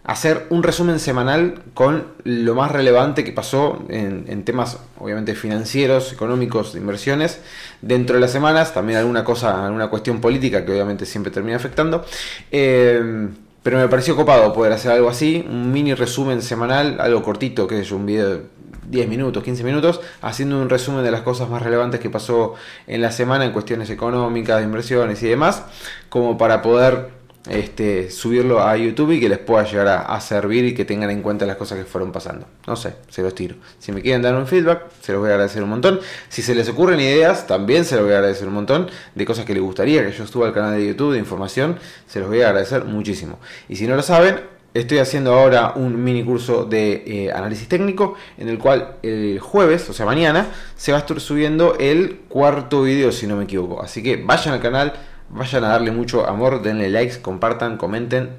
hacer 0.04 0.47
un 0.50 0.62
resumen 0.62 0.99
semanal 0.99 1.62
con 1.75 2.06
lo 2.25 2.54
más 2.54 2.73
relevante 2.73 3.25
que 3.25 3.32
pasó 3.32 3.85
en, 3.88 4.44
temas 4.44 4.78
obviamente 4.99 5.35
financieros, 5.35 6.12
económicos, 6.12 6.73
de 6.73 6.80
inversiones 6.80 7.40
dentro 7.80 8.16
de 8.16 8.21
las 8.21 8.32
semanas, 8.32 8.75
también 8.75 8.99
alguna 8.99 9.25
cosa, 9.25 9.64
alguna 9.64 9.88
cuestión 9.88 10.21
política 10.21 10.64
que 10.64 10.73
obviamente 10.73 11.06
siempre 11.06 11.30
termina 11.30 11.56
afectando. 11.56 12.04
Eh, 12.50 13.28
pero 13.62 13.78
me 13.78 13.88
pareció 13.88 14.16
copado 14.16 14.52
poder 14.52 14.73
hacer 14.73 14.90
algo 14.90 15.09
así, 15.09 15.47
un 15.49 15.71
mini 15.71 15.94
resumen 15.94 16.42
semanal, 16.42 16.97
algo 17.00 17.23
cortito, 17.23 17.68
que 17.68 17.80
es 17.80 17.92
un 17.92 18.06
video 18.06 18.30
de 18.30 18.42
10 18.88 19.09
minutos, 19.09 19.44
15 19.44 19.62
minutos, 19.62 20.00
haciendo 20.21 20.61
un 20.61 20.68
resumen 20.68 21.04
de 21.04 21.12
las 21.12 21.23
cosas 21.23 21.49
más 21.49 21.62
relevantes 21.62 22.00
que 22.00 22.11
pasó 22.11 22.54
en 22.88 23.00
la 23.00 23.12
semana 23.12 23.44
en 23.44 23.52
cuestiones 23.52 23.88
económicas, 23.88 24.59
de 24.59 24.64
inversiones 24.64 25.23
y 25.23 25.28
demás, 25.28 25.62
como 26.09 26.37
para 26.37 26.61
poder 26.61 27.22
este, 27.49 28.11
subirlo 28.11 28.63
a 28.63 28.77
YouTube 28.77 29.13
y 29.13 29.21
que 29.21 29.29
les 29.29 29.39
pueda 29.39 29.65
llegar 29.65 29.89
a, 29.89 30.21
servir 30.21 30.65
y 30.65 30.75
que 30.75 30.85
tengan 30.85 31.11
en 31.11 31.23
cuenta 31.23 31.45
las 31.45 31.57
cosas 31.57 31.79
que 31.79 31.85
fueron 31.85 32.13
pasando. 32.13 32.47
No 32.67 32.77
sé, 32.77 32.95
se 33.09 33.23
los 33.23 33.35
tiro. 33.35 33.57
Si 33.79 33.93
me 33.93 34.01
quieren 34.01 34.23
dar 34.23 34.35
un 34.35 34.47
feedback, 34.47 34.85
se 35.01 35.13
los 35.13 35.21
voy 35.21 35.31
a 35.31 35.35
agradecer 35.35 35.63
un 35.63 35.71
montón. 35.71 36.01
Si 36.29 36.43
se 36.43 36.55
les 36.55 36.69
ocurren 36.69 37.01
ideas, 37.01 37.47
también 37.47 37.85
se 37.85 37.97
los 37.97 38.05
voy 38.05 38.15
a 38.15 38.19
agradecer 38.19 38.47
un 38.47 38.55
montón 38.55 38.91
de 39.15 39.25
cosas 39.25 39.45
que 39.45 39.55
les 39.55 39.63
gustaría 39.63 40.05
que 40.05 40.13
yo 40.13 40.27
suba 40.27 40.47
al 40.47 40.55
canal 40.55 40.77
de 40.77 40.87
YouTube 40.87 41.13
de 41.13 41.19
información, 41.19 41.79
se 42.07 42.21
los 42.21 42.29
voy 42.29 42.43
a 42.43 42.49
agradecer 42.49 42.85
muchísimo. 42.85 43.39
Y 43.69 43.77
si 43.77 43.87
no 43.87 43.97
lo 43.97 44.03
saben, 44.03 44.53
Estoy 44.75 45.01
haciendo 45.01 45.35
ahora 45.35 45.75
un 45.77 46.03
mini 46.03 46.25
curso 46.25 46.65
de 46.65 47.05
eh, 47.07 47.31
análisis 47.31 47.69
técnico 47.69 48.15
en 48.39 48.49
el 48.49 48.59
cual 48.59 48.97
el 49.03 49.39
jueves, 49.39 49.91
o 49.91 49.93
sea 49.93 50.07
mañana, 50.07 50.47
se 50.77 50.93
va 50.93 50.99
a 50.99 51.01
estar 51.03 51.21
subiendo 51.21 51.77
el 51.79 52.21
cuarto 52.31 52.83
video 52.83 53.13
si 53.13 53.27
no 53.27 53.37
me 53.37 53.45
equivoco. 53.45 53.83
Así 53.83 54.03
que 54.03 54.17
vayan 54.17 54.55
al 54.55 54.61
canal, 54.61 54.95
Vayan 55.33 55.65
a 55.65 55.69
darle 55.69 55.91
mucho 55.91 56.29
amor, 56.29 56.62
denle 56.62 56.91
likes, 56.91 57.21
compartan, 57.23 57.79
comenten. 57.79 58.31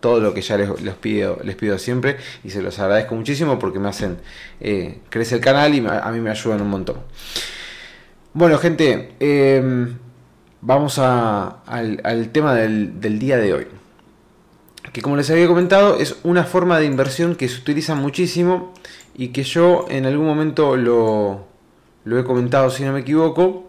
Todo 0.00 0.20
lo 0.20 0.32
que 0.32 0.42
ya 0.42 0.56
les, 0.56 0.70
pido, 0.94 1.40
les 1.42 1.56
pido 1.56 1.76
siempre 1.76 2.18
y 2.44 2.50
se 2.50 2.62
los 2.62 2.78
agradezco 2.78 3.16
muchísimo 3.16 3.58
porque 3.58 3.80
me 3.80 3.88
hacen 3.88 4.18
eh, 4.60 5.00
crecer 5.10 5.38
el 5.38 5.44
canal 5.44 5.74
y 5.74 5.84
a 5.84 6.08
mí 6.12 6.20
me 6.20 6.30
ayudan 6.30 6.62
un 6.62 6.70
montón. 6.70 6.98
Bueno, 8.32 8.58
gente, 8.58 9.14
em, 9.18 9.98
vamos 10.60 11.00
al, 11.00 12.30
tema 12.32 12.54
del, 12.54 13.18
día 13.18 13.38
de 13.38 13.52
hoy. 13.52 13.66
Que 14.92 15.02
como 15.02 15.16
les 15.16 15.28
había 15.30 15.48
comentado, 15.48 15.98
es 15.98 16.16
una 16.22 16.44
forma 16.44 16.78
de 16.78 16.86
inversión 16.86 17.34
que 17.34 17.48
se 17.48 17.58
utiliza 17.58 17.96
muchísimo 17.96 18.72
y 19.16 19.28
que 19.28 19.42
yo 19.42 19.86
en 19.88 20.06
algún 20.06 20.26
momento 20.26 20.76
lo 20.76 21.46
he 22.06 22.22
comentado, 22.22 22.70
si 22.70 22.84
no 22.84 22.92
me 22.92 23.00
equivoco, 23.00 23.67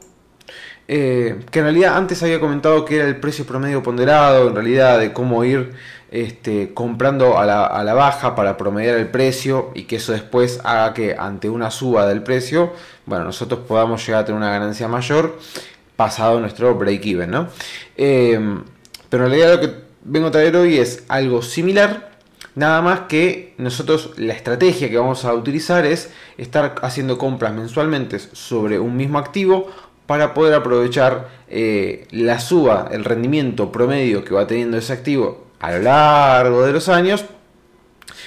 eh, 0.91 1.39
que 1.51 1.59
en 1.59 1.65
realidad 1.65 1.97
antes 1.97 2.23
había 2.23 2.39
comentado 2.39 2.83
que 2.83 2.95
era 2.95 3.07
el 3.07 3.17
precio 3.17 3.45
promedio 3.45 3.83
ponderado, 3.83 4.47
en 4.47 4.55
realidad 4.55 4.97
de 4.97 5.13
cómo 5.13 5.43
ir 5.43 5.73
este, 6.09 6.73
comprando 6.73 7.37
a 7.37 7.45
la, 7.45 7.93
baja 7.93 8.33
para 8.33 8.57
promediar 8.57 8.97
el 8.97 9.07
precio 9.07 9.69
y 9.75 9.83
que 9.83 9.97
eso 9.97 10.13
después 10.13 10.59
haga 10.63 10.95
que 10.95 11.15
ante 11.15 11.47
una 11.47 11.69
suba 11.69 12.07
del 12.07 12.23
precio, 12.23 12.73
bueno, 13.05 13.25
nosotros 13.25 13.59
podamos 13.67 14.03
llegar 14.03 14.23
a 14.23 14.25
tener 14.25 14.41
una 14.41 14.49
ganancia 14.49 14.87
mayor 14.87 15.37
pasado 15.95 16.39
nuestro 16.39 16.73
break-even, 16.73 17.29
¿no? 17.29 17.49
Em, 17.95 18.63
pero 19.09 19.25
en 19.25 19.29
realidad 19.29 19.53
lo 19.53 19.61
que 19.61 19.75
vengo 20.05 20.29
a 20.29 20.31
traer 20.31 20.55
hoy 20.55 20.79
es 20.79 21.03
algo 21.07 21.43
similar, 21.43 22.09
Nada 22.55 22.81
más 22.81 23.01
que 23.01 23.53
nosotros 23.57 24.11
la 24.17 24.33
estrategia 24.33 24.89
que 24.89 24.97
vamos 24.97 25.23
a 25.23 25.33
utilizar 25.33 25.85
es 25.85 26.09
estar 26.37 26.75
haciendo 26.81 27.17
compras 27.17 27.53
mensualmente 27.53 28.19
sobre 28.19 28.79
un 28.79 28.97
mismo 28.97 29.17
activo 29.17 29.69
para 30.09 30.33
poder 30.33 30.55
aprovechar 30.55 31.27
eh, 31.49 32.07
la 32.09 32.39
suba, 32.39 32.89
el 32.91 33.05
rendimiento 33.05 33.71
promedio 33.71 34.23
que 34.23 34.33
va 34.33 34.47
teniendo 34.47 34.75
ese 34.75 34.91
activo 34.91 35.45
a 35.59 35.73
lo 35.73 35.83
largo 35.83 36.65
de 36.65 36.73
los 36.73 36.89
años, 36.89 37.25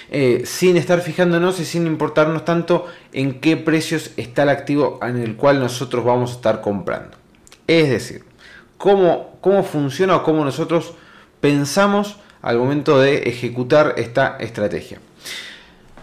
eh, 0.08 0.42
sin 0.46 0.76
estar 0.76 1.00
fijándonos 1.00 1.58
y 1.58 1.64
sin 1.64 1.88
importarnos 1.88 2.44
tanto 2.44 2.86
en 3.12 3.40
qué 3.40 3.56
precios 3.56 4.12
está 4.16 4.44
el 4.44 4.50
activo 4.50 5.00
en 5.02 5.16
el 5.16 5.34
cual 5.34 5.58
nosotros 5.58 6.04
vamos 6.04 6.30
a 6.30 6.34
estar 6.34 6.60
comprando. 6.60 7.16
Es 7.66 7.90
decir, 7.90 8.24
cómo, 8.78 9.36
cómo 9.40 9.64
funciona 9.64 10.14
o 10.14 10.22
cómo 10.22 10.44
nosotros 10.44 10.94
pensamos 11.40 12.16
al 12.42 12.58
momento 12.58 13.00
de 13.00 13.24
ejecutar 13.28 13.94
esta 13.96 14.36
estrategia. 14.38 15.00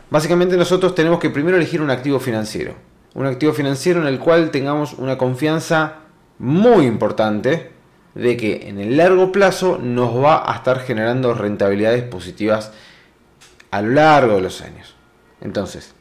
Básicamente 0.09 0.57
nosotros 0.57 0.93
tenemos 0.93 1.21
que 1.21 1.29
primero 1.29 1.55
elegir 1.55 1.81
un 1.81 1.89
activo 1.89 2.19
financiero 2.19 2.88
un 3.13 3.25
activo 3.25 3.53
financiero 3.53 4.01
en 4.01 4.07
el 4.07 4.19
cual 4.19 4.51
tengamos 4.51 4.93
una 4.93 5.17
confianza 5.17 5.95
muy 6.37 6.85
importante 6.85 7.71
de 8.15 8.37
que 8.37 8.67
en 8.67 8.79
el 8.79 8.97
largo 8.97 9.31
plazo 9.31 9.77
nos 9.81 10.15
va 10.15 10.49
a 10.51 10.55
estar 10.55 10.79
generando 10.79 11.33
rentabilidades 11.33 12.03
positivas 12.03 12.71
a 13.71 13.81
lo 13.81 13.89
largo 13.91 14.35
de 14.35 14.41
los 14.41 14.61
años. 14.61 14.95
Entonces, 15.41 15.93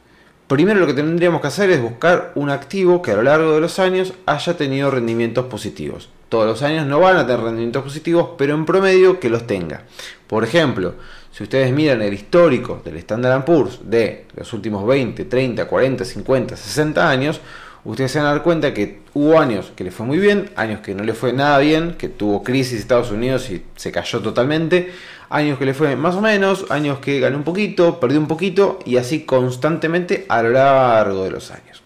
primero 0.47 0.79
lo 0.79 0.87
que 0.87 0.93
tendríamos 0.93 1.41
que 1.41 1.47
hacer 1.47 1.69
es 1.69 1.81
buscar 1.81 2.31
un 2.35 2.49
activo 2.49 3.01
que 3.01 3.11
a 3.11 3.15
lo 3.15 3.23
largo 3.23 3.53
de 3.53 3.61
los 3.61 3.79
años 3.79 4.13
haya 4.25 4.57
tenido 4.57 4.91
rendimientos 4.91 5.45
positivos. 5.45 6.09
Todos 6.29 6.45
los 6.45 6.61
años 6.61 6.85
no 6.85 6.99
van 6.99 7.17
a 7.17 7.25
tener 7.25 7.41
rendimientos 7.41 7.83
positivos, 7.83 8.31
pero 8.37 8.53
en 8.53 8.65
promedio 8.65 9.19
que 9.19 9.29
los 9.29 9.47
tenga. 9.47 9.83
Por 10.27 10.43
ejemplo, 10.43 10.95
si 11.31 11.43
ustedes 11.43 11.71
miran 11.71 12.01
el 12.01 12.13
histórico 12.13 12.81
del 12.83 12.97
Standard 12.97 13.45
Poor's 13.45 13.79
de 13.83 14.25
los 14.35 14.51
últimos 14.53 14.85
20, 14.85 15.25
30, 15.25 15.65
40, 15.65 16.05
50, 16.05 16.57
60 16.57 17.09
años, 17.09 17.41
ustedes 17.83 18.11
se 18.11 18.19
van 18.19 18.27
a 18.27 18.31
dar 18.31 18.43
cuenta 18.43 18.73
que 18.73 19.01
hubo 19.13 19.39
años 19.39 19.71
que 19.75 19.83
le 19.83 19.91
fue 19.91 20.05
muy 20.05 20.17
bien, 20.17 20.49
años 20.55 20.81
que 20.81 20.95
no 20.95 21.03
le 21.03 21.13
fue 21.13 21.33
nada 21.33 21.59
bien, 21.59 21.95
que 21.97 22.09
tuvo 22.09 22.43
crisis 22.43 22.79
Estados 22.79 23.11
Unidos 23.11 23.49
y 23.49 23.63
se 23.75 23.91
cayó 23.91 24.21
totalmente, 24.21 24.91
años 25.29 25.59
que 25.59 25.65
le 25.65 25.73
fue 25.73 25.95
más 25.95 26.15
o 26.15 26.21
menos, 26.21 26.65
años 26.71 26.99
que 26.99 27.19
ganó 27.19 27.37
un 27.37 27.43
poquito, 27.43 27.99
perdió 27.99 28.19
un 28.19 28.27
poquito 28.27 28.79
y 28.85 28.97
así 28.97 29.21
constantemente 29.21 30.25
a 30.29 30.41
lo 30.41 30.49
largo 30.49 31.23
de 31.23 31.31
los 31.31 31.51
años. 31.51 31.81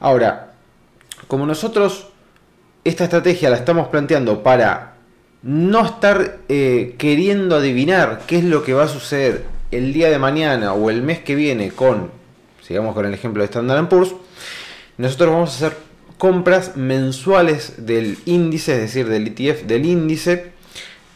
Ahora, 0.00 0.52
como 1.28 1.46
nosotros 1.46 2.08
esta 2.84 3.04
estrategia 3.04 3.50
la 3.50 3.56
estamos 3.56 3.88
planteando 3.88 4.42
para 4.42 4.95
no 5.42 5.84
estar 5.84 6.38
eh, 6.48 6.94
queriendo 6.98 7.56
adivinar 7.56 8.22
qué 8.26 8.38
es 8.38 8.44
lo 8.44 8.62
que 8.62 8.74
va 8.74 8.84
a 8.84 8.88
suceder 8.88 9.44
el 9.70 9.92
día 9.92 10.10
de 10.10 10.18
mañana 10.18 10.72
o 10.72 10.90
el 10.90 11.02
mes 11.02 11.20
que 11.20 11.34
viene 11.34 11.70
con, 11.70 12.10
sigamos 12.62 12.94
con 12.94 13.06
el 13.06 13.14
ejemplo 13.14 13.42
de 13.42 13.46
Standard 13.46 13.88
Poor's, 13.88 14.14
nosotros 14.98 15.30
vamos 15.30 15.50
a 15.50 15.66
hacer 15.66 15.78
compras 16.18 16.76
mensuales 16.76 17.86
del 17.86 18.18
índice, 18.24 18.74
es 18.74 18.80
decir, 18.80 19.08
del 19.08 19.28
ETF 19.28 19.64
del 19.64 19.84
índice, 19.84 20.52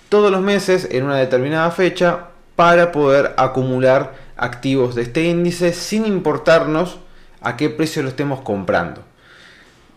todos 0.09 0.31
los 0.31 0.43
meses 0.43 0.89
en 0.91 1.05
una 1.05 1.17
determinada 1.17 1.71
fecha 1.71 2.29
para 2.57 2.93
poder 2.93 3.33
acumular 3.37 4.15
activos 4.37 4.95
de 4.95 5.03
este 5.03 5.25
índice 5.25 5.73
sin 5.73 6.05
importarnos 6.05 6.99
a 7.41 7.57
qué 7.57 7.71
precio 7.71 8.03
lo 8.03 8.11
estemos 8.11 8.41
comprando. 8.41 9.03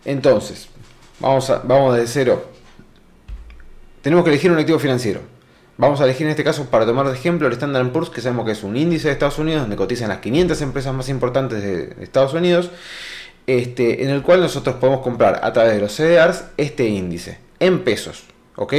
Entonces, 0.04 0.68
vamos, 1.20 1.50
a, 1.50 1.58
vamos 1.58 1.96
de 1.96 2.06
cero 2.06 2.53
tenemos 4.04 4.22
que 4.22 4.30
elegir 4.30 4.52
un 4.52 4.58
activo 4.58 4.78
financiero. 4.78 5.22
Vamos 5.78 5.98
a 5.98 6.04
elegir 6.04 6.26
en 6.26 6.32
este 6.32 6.44
caso, 6.44 6.66
para 6.66 6.84
tomar 6.84 7.06
de 7.06 7.14
ejemplo, 7.14 7.46
el 7.46 7.54
Standard 7.54 7.90
Poor's, 7.90 8.10
que 8.10 8.20
sabemos 8.20 8.44
que 8.44 8.52
es 8.52 8.62
un 8.62 8.76
índice 8.76 9.08
de 9.08 9.14
Estados 9.14 9.38
Unidos 9.38 9.62
donde 9.62 9.76
cotizan 9.76 10.10
las 10.10 10.18
500 10.18 10.60
empresas 10.60 10.92
más 10.92 11.08
importantes 11.08 11.62
de 11.62 12.04
Estados 12.04 12.34
Unidos. 12.34 12.70
este, 13.46 14.04
en 14.04 14.10
el 14.10 14.20
cual 14.22 14.40
nosotros 14.40 14.76
podemos 14.76 15.00
comprar 15.00 15.40
a 15.42 15.52
través 15.54 15.72
de 15.74 15.80
los 15.80 15.92
CDRs 15.92 16.44
este 16.58 16.86
índice 16.86 17.38
en 17.60 17.82
pesos, 17.82 18.24
¿ok? 18.56 18.74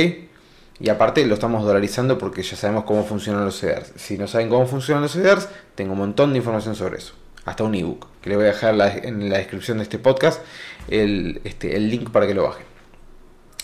Y 0.80 0.90
aparte 0.90 1.26
lo 1.26 1.34
estamos 1.34 1.64
dolarizando 1.64 2.20
porque 2.20 2.44
ya 2.44 2.56
sabemos 2.56 2.84
cómo 2.84 3.04
funcionan 3.04 3.46
los 3.46 3.60
CDRs. 3.60 3.94
Si 3.96 4.20
no 4.20 4.28
saben 4.28 4.50
cómo 4.50 4.68
funcionan 4.68 5.02
los 5.02 5.14
CDRs, 5.14 5.50
tengo 5.74 5.94
un 5.94 6.00
montón 6.00 6.34
de 6.34 6.38
información 6.38 6.76
sobre 6.76 6.98
eso. 6.98 7.14
Hasta 7.46 7.64
un 7.64 7.74
ebook, 7.74 8.08
que 8.22 8.30
le 8.30 8.36
voy 8.36 8.46
a 8.46 8.50
dejar 8.50 8.76
en 9.04 9.28
la 9.30 9.38
descripción 9.40 9.78
de 9.80 9.84
este 9.84 9.98
podcast 9.98 10.42
el, 10.88 11.42
este, 11.46 11.76
el 11.76 11.90
link 11.90 12.12
para 12.12 12.28
que 12.28 12.36
lo 12.36 12.44
bajen. 12.44 12.75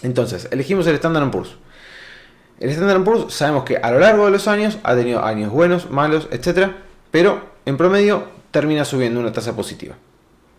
Entonces, 0.03 0.47
elegimos 0.51 0.87
el 0.87 0.95
Standard 0.95 1.29
Poor's. 1.31 1.55
El 2.59 2.69
Standard 2.69 3.03
Poor's 3.03 3.33
sabemos 3.33 3.63
que 3.63 3.77
a 3.77 3.91
lo 3.91 3.99
largo 3.99 4.25
de 4.25 4.31
los 4.31 4.47
años 4.47 4.77
ha 4.83 4.95
tenido 4.95 5.23
años 5.23 5.51
buenos, 5.51 5.89
malos, 5.89 6.27
etc. 6.31 6.71
Pero 7.11 7.41
en 7.65 7.77
promedio 7.77 8.25
termina 8.51 8.85
subiendo 8.85 9.19
una 9.19 9.31
tasa 9.31 9.55
positiva. 9.55 9.95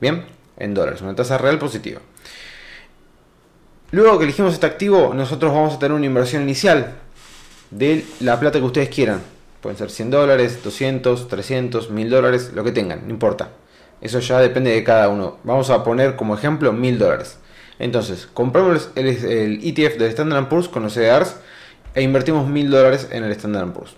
Bien, 0.01 0.25
en 0.57 0.75
dólares, 0.75 1.01
una 1.03 1.15
tasa 1.15 1.39
real 1.39 1.59
positiva. 1.59 2.01
Luego 3.93 4.19
que 4.19 4.25
elegimos 4.25 4.55
este 4.55 4.67
activo, 4.67 5.13
nosotros 5.15 5.53
vamos 5.53 5.75
a 5.75 5.79
tener 5.79 5.93
una 5.93 6.07
inversión 6.07 6.43
inicial 6.43 6.95
de 7.71 8.05
la 8.21 8.41
plata 8.41 8.59
que 8.59 8.65
ustedes 8.65 8.89
quieran. 8.89 9.21
Pueden 9.61 9.79
ser 9.79 9.91
100 9.91 10.11
dólares, 10.11 10.63
200, 10.65 11.29
300, 11.29 11.91
1000 11.91 12.11
dólares, 12.11 12.53
lo 12.55 12.65
que 12.65 12.73
tengan, 12.73 13.03
no 13.05 13.11
importa. 13.11 13.51
Eso 14.01 14.19
ya 14.19 14.41
depende 14.41 14.73
de 14.73 14.83
cada 14.83 15.09
uno. 15.09 15.39
Vamos 15.45 15.71
a 15.71 15.85
poner 15.85 16.17
como 16.17 16.35
ejemplo 16.35 16.73
1000 16.73 16.99
dólares. 16.99 17.39
Entonces, 17.79 18.29
compramos 18.33 18.91
el, 18.95 19.09
ETF 19.09 19.99
del 19.99 20.11
Standard 20.11 20.49
Poor's 20.49 20.69
con 20.69 20.83
los 20.83 20.95
CDRs 20.95 21.37
e 21.95 22.03
invertimos 22.03 22.47
1000 22.47 22.71
dólares 22.71 23.09
en 23.11 23.25
el 23.25 23.33
Standard 23.33 23.73
Poor's. 23.73 23.95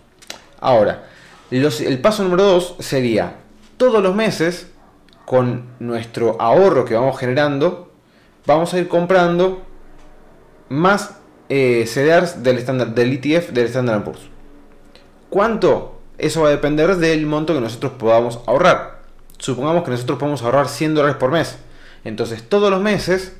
Ahora, 0.60 1.04
el 1.50 2.00
paso 2.00 2.22
número 2.22 2.44
2 2.44 2.76
sería 2.80 3.36
todos 3.76 4.02
los 4.02 4.14
meses 4.14 4.68
con 5.24 5.66
nuestro 5.78 6.40
ahorro 6.40 6.84
que 6.84 6.94
vamos 6.94 7.18
generando, 7.18 7.92
vamos 8.46 8.72
a 8.74 8.78
ir 8.78 8.88
comprando 8.88 9.62
más 10.68 11.16
eh, 11.48 11.88
del, 12.42 12.94
del 12.94 13.12
ETF 13.12 13.50
del 13.50 13.66
Standard 13.66 14.04
Poor's. 14.04 14.20
¿Cuánto? 15.30 16.00
Eso 16.16 16.42
va 16.42 16.48
a 16.48 16.52
depender 16.52 16.96
del 16.96 17.26
monto 17.26 17.54
que 17.54 17.60
nosotros 17.60 17.92
podamos 17.98 18.40
ahorrar. 18.46 19.02
Supongamos 19.38 19.82
que 19.82 19.90
nosotros 19.90 20.18
podemos 20.18 20.42
ahorrar 20.42 20.68
100 20.68 20.94
dólares 20.94 21.16
por 21.16 21.30
mes. 21.30 21.58
Entonces 22.04 22.48
todos 22.48 22.70
los 22.70 22.80
meses, 22.80 23.36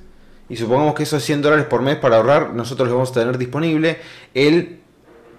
y 0.49 0.57
supongamos 0.57 0.95
que 0.95 1.05
esos 1.05 1.23
100 1.23 1.43
dólares 1.43 1.67
por 1.67 1.83
mes 1.83 1.97
para 1.97 2.17
ahorrar, 2.17 2.53
nosotros 2.55 2.89
los 2.89 2.95
vamos 2.95 3.11
a 3.11 3.15
tener 3.15 3.39
disponible 3.39 3.99
el, 4.35 4.81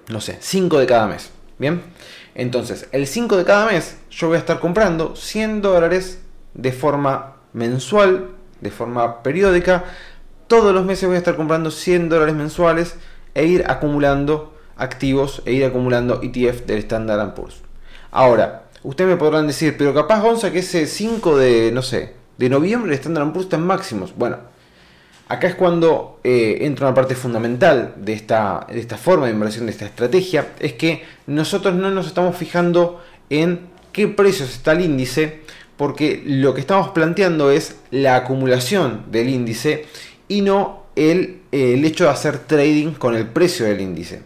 no 0.10 0.22
sé, 0.22 0.38
5 0.40 0.80
de 0.80 0.86
cada 0.86 1.08
mes. 1.08 1.32
Bien, 1.58 1.82
entonces 2.34 2.90
el 2.92 3.08
5 3.08 3.38
de 3.38 3.46
cada 3.46 3.68
mes 3.68 3.98
yo 4.10 4.28
voy 4.28 4.36
a 4.36 4.40
estar 4.40 4.60
comprando 4.60 5.16
100 5.16 5.62
dólares 5.62 6.20
de 6.54 6.72
forma 6.72 7.38
mensual, 7.54 8.32
de 8.62 8.72
forma 8.72 9.24
periódica. 9.24 9.86
Todos 10.48 10.74
los 10.74 10.86
meses 10.86 11.08
voy 11.08 11.16
a 11.16 11.20
estar 11.20 11.36
comprando 11.36 11.72
100 11.72 12.10
dólares 12.10 12.36
mensuales 12.36 12.96
e 13.34 13.46
ir 13.46 13.64
acumulando 13.68 14.54
activos 14.76 15.42
e 15.46 15.54
ir 15.54 15.66
acumulando 15.66 16.22
ETF 16.22 16.66
del 16.66 16.80
Standard 16.80 17.34
Poor's. 17.34 17.62
Ahora, 18.12 18.66
ustedes 18.84 19.10
me 19.10 19.18
podrán 19.18 19.48
decir, 19.48 19.76
pero 19.78 19.94
capaz 19.94 20.22
Gonza 20.22 20.52
que 20.52 20.60
ese 20.60 20.88
5 20.88 21.38
de, 21.38 21.72
no 21.72 21.82
sé, 21.82 22.16
de 22.38 22.50
noviembre 22.50 22.92
el 22.92 22.98
Standard 22.98 23.32
Poor's 23.32 23.46
está 23.46 23.56
en 23.56 23.66
máximos. 23.66 24.14
Bueno, 24.16 24.38
acá 25.28 25.48
es 25.48 25.56
cuando 25.56 26.20
eh, 26.24 26.60
entra 26.62 26.88
una 26.88 26.96
parte 26.96 27.16
fundamental 27.16 27.94
de 27.98 28.14
esta, 28.14 28.68
de 28.70 28.80
esta 28.80 28.98
forma 28.98 29.26
de 29.26 29.34
inversión, 29.34 29.66
de 29.66 29.72
esta 29.72 29.86
estrategia, 29.86 30.54
es 30.60 30.74
que 30.74 31.04
nosotros 31.28 31.74
no 31.76 31.90
nos 31.92 32.08
estamos 32.08 32.36
fijando 32.36 33.04
en 33.30 33.68
qué 33.92 34.08
precios 34.08 34.50
está 34.52 34.74
el 34.74 34.82
índice, 34.82 35.42
porque 35.78 36.22
lo 36.26 36.54
que 36.54 36.62
estamos 36.62 36.90
planteando 36.90 37.52
es 37.52 37.78
la 37.92 38.16
acumulación 38.16 39.06
del 39.12 39.30
índice 39.30 39.86
y 40.28 40.42
no 40.42 40.84
el, 40.96 41.42
el 41.52 41.84
hecho 41.84 42.06
de 42.06 42.12
hacer 42.12 42.40
trading 42.40 42.94
con 42.94 43.16
el 43.16 43.28
precio 43.28 43.66
del 43.66 43.82
índice. 43.82 44.22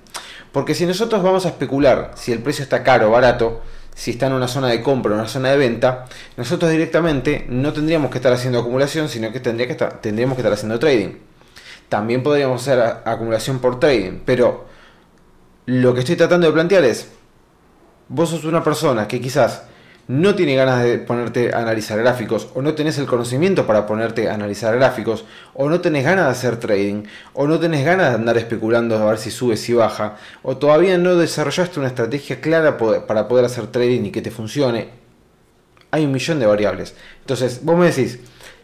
Porque 0.51 0.75
si 0.75 0.85
nosotros 0.85 1.23
vamos 1.23 1.45
a 1.45 1.49
especular 1.49 2.11
si 2.15 2.31
el 2.31 2.39
precio 2.39 2.63
está 2.63 2.83
caro 2.83 3.07
o 3.07 3.11
barato, 3.11 3.61
si 3.99 4.11
está 4.11 4.27
en 4.27 4.33
una 4.33 4.47
zona 4.47 4.69
de 4.69 4.81
compra 4.81 5.11
o 5.11 5.15
una 5.15 5.27
zona 5.27 5.49
de 5.49 5.57
venta, 5.57 6.05
nosotros 6.37 6.71
directamente 6.71 7.45
no 7.49 7.73
tendríamos 7.73 8.09
que 8.09 8.19
estar 8.19 8.31
haciendo 8.31 8.59
acumulación, 8.59 9.09
sino 9.09 9.29
que, 9.33 9.41
tendría 9.41 9.67
que 9.67 9.73
estar, 9.73 9.99
tendríamos 9.99 10.37
que 10.37 10.41
estar 10.41 10.53
haciendo 10.53 10.79
trading. 10.79 11.17
También 11.89 12.23
podríamos 12.23 12.61
hacer 12.61 12.79
acumulación 13.03 13.59
por 13.59 13.77
trading, 13.77 14.21
pero 14.25 14.67
lo 15.65 15.93
que 15.93 15.99
estoy 15.99 16.15
tratando 16.15 16.47
de 16.47 16.53
plantear 16.53 16.85
es, 16.85 17.09
vos 18.07 18.29
sos 18.29 18.45
una 18.45 18.63
persona 18.63 19.05
que 19.05 19.19
quizás 19.19 19.63
no 20.09 20.33
tiene 20.33 20.55
ganas 20.55 20.83
de 20.83 20.97
ponerte 20.97 21.53
a 21.53 21.59
analizar 21.59 21.99
gráficos, 21.99 22.47
o 22.55 22.63
no 22.63 22.73
tenés 22.73 22.97
el 22.97 23.05
conocimiento 23.05 23.67
para 23.67 23.85
ponerte 23.85 24.27
a 24.27 24.33
analizar 24.33 24.75
gráficos, 24.75 25.23
o 25.53 25.69
no 25.69 25.81
tenés 25.81 26.03
ganas 26.03 26.25
de 26.25 26.31
hacer 26.31 26.57
trading, 26.57 27.03
o 27.33 27.45
no 27.45 27.59
tenés 27.59 27.85
ganas 27.85 28.09
de 28.09 28.15
andar 28.15 28.35
especulando 28.35 28.97
a 28.97 29.05
ver 29.05 29.19
si 29.19 29.29
sube, 29.29 29.55
si 29.55 29.73
baja, 29.73 30.17
o 30.41 30.57
todavía 30.57 30.97
no 30.97 31.15
desarrollaste 31.15 31.79
una 31.79 31.89
estrategia 31.89 32.41
clara 32.41 32.75
para 33.05 33.27
poder 33.27 33.45
hacer 33.45 33.67
trading 33.67 34.05
y 34.05 34.11
que 34.11 34.23
te 34.23 34.31
funcione, 34.31 34.89
hay 35.91 36.05
un 36.05 36.11
millón 36.11 36.39
de 36.39 36.47
variables. 36.47 36.95
Entonces, 37.21 37.63
vos 37.63 37.77
me 37.77 37.91
decís, 37.91 38.19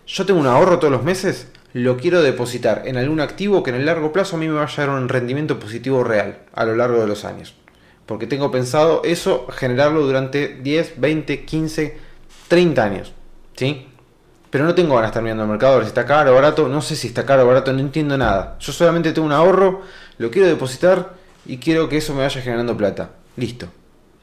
yo 0.08 0.26
tengo 0.26 0.40
un 0.40 0.48
ahorro 0.48 0.80
todos 0.80 0.92
los 0.92 1.04
meses, 1.04 1.50
lo 1.74 1.98
quiero 1.98 2.24
depositar 2.24 2.88
en 2.88 2.98
algún 2.98 3.20
activo 3.20 3.62
que 3.62 3.70
en 3.70 3.76
el 3.76 3.86
largo 3.86 4.12
plazo 4.12 4.38
a 4.38 4.40
mí 4.40 4.48
me 4.48 4.56
vaya 4.56 4.84
a 4.84 4.88
dar 4.88 4.96
un 4.98 5.10
rendimiento 5.10 5.60
positivo 5.60 6.04
real 6.04 6.40
a 6.54 6.66
lo 6.66 6.76
largo 6.76 7.02
de 7.02 7.08
los 7.08 7.24
años 7.24 7.54
porque 8.06 8.28
tengo 8.28 8.52
pensado 8.52 9.02
eso 9.04 9.48
generarlo 9.50 10.02
durante 10.02 10.60
10, 10.62 11.00
20, 11.00 11.46
15, 11.46 11.98
30 12.48 12.84
años. 12.84 13.14
¿Sí? 13.56 13.88
Pero 14.50 14.64
no 14.64 14.76
tengo 14.76 14.96
ganas 14.96 15.10
de 15.10 15.12
estar 15.12 15.24
mirando 15.24 15.44
al 15.44 15.50
mercado, 15.50 15.74
a 15.74 15.76
ver 15.78 15.86
si 15.86 15.90
está 15.90 16.06
caro 16.06 16.32
o 16.32 16.36
barato. 16.36 16.68
No 16.68 16.82
sé 16.82 16.96
si 16.96 17.08
está 17.08 17.26
caro 17.26 17.44
o 17.44 17.48
barato, 17.48 17.74
no 17.74 17.80
entiendo 17.80 18.18
nada. 18.18 18.58
Yo 18.60 18.72
solamente 18.72 19.12
tengo 19.12 19.26
un 19.26 19.34
ahorro, 19.34 19.82
lo 20.18 20.32
quiero 20.32 20.48
depositar 20.48 21.14
y 21.46 21.58
quiero 21.58 21.90
que 21.90 21.98
eso 21.98 22.14
me 22.14 22.22
vaya 22.22 22.42
generando 22.42 22.78
plata. 22.78 23.12
Listo, 23.36 23.68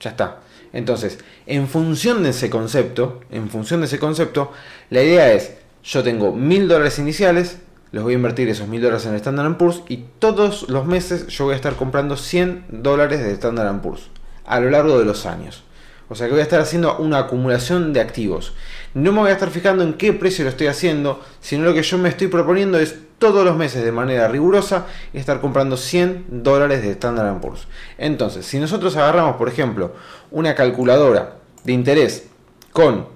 ya 0.00 0.10
está. 0.10 0.38
Entonces, 0.72 1.18
en 1.46 1.68
función 1.68 2.22
de 2.22 2.30
ese 2.30 2.48
concepto, 2.48 3.20
en 3.30 3.50
función 3.50 3.80
de 3.80 3.86
ese 3.86 3.98
concepto, 3.98 4.52
la 4.90 5.02
idea 5.02 5.32
es, 5.32 5.52
yo 5.84 6.02
tengo 6.02 6.32
mil 6.32 6.66
dólares 6.66 6.98
iniciales, 6.98 7.58
los 7.92 8.02
voy 8.02 8.14
a 8.14 8.16
invertir 8.16 8.48
esos 8.48 8.68
mil 8.68 8.81
dólares 8.81 9.07
en 9.07 9.14
Standard 9.14 9.57
Poor's 9.59 9.83
y 9.88 10.05
todos 10.18 10.68
los 10.68 10.87
meses 10.87 11.26
yo 11.28 11.44
voy 11.44 11.52
a 11.52 11.57
estar 11.57 11.76
comprando 11.76 12.16
100 12.16 12.66
dólares 12.70 13.20
de 13.20 13.33
Standard 13.33 13.81
Poor's 13.81 14.09
a 14.44 14.61
lo 14.61 14.70
largo 14.70 14.98
de 14.98 15.05
los 15.05 15.26
años. 15.26 15.62
O 16.09 16.14
sea 16.14 16.26
que 16.26 16.33
voy 16.33 16.40
a 16.40 16.44
estar 16.44 16.61
haciendo 16.61 16.98
una 16.98 17.18
acumulación 17.18 17.92
de 17.92 18.00
activos. 18.00 18.55
No 18.92 19.12
me 19.12 19.20
voy 19.20 19.31
a 19.31 19.35
estar 19.35 19.50
fijando 19.50 19.83
en 19.83 19.94
qué 19.94 20.12
precio 20.12 20.44
lo 20.44 20.50
estoy 20.50 20.66
haciendo, 20.66 21.22
sino 21.40 21.64
lo 21.64 21.74
que 21.74 21.83
yo 21.83 21.96
me 21.96 22.09
estoy 22.09 22.28
proponiendo 22.28 22.78
es 22.78 22.96
todos 23.18 23.44
los 23.44 23.57
meses 23.57 23.85
de 23.85 23.92
manera 23.92 24.26
rigurosa 24.28 24.87
estar 25.12 25.40
comprando 25.40 25.76
100 25.76 26.42
dólares 26.42 26.83
de 26.83 26.90
Standard 26.90 27.40
Poor's. 27.40 27.66
Entonces, 27.96 28.44
si 28.44 28.59
nosotros 28.59 28.96
agarramos, 28.96 29.37
por 29.37 29.48
ejemplo, 29.48 29.92
una 30.31 30.55
calculadora 30.55 31.37
de 31.64 31.72
interés 31.72 32.26
con 32.72 33.07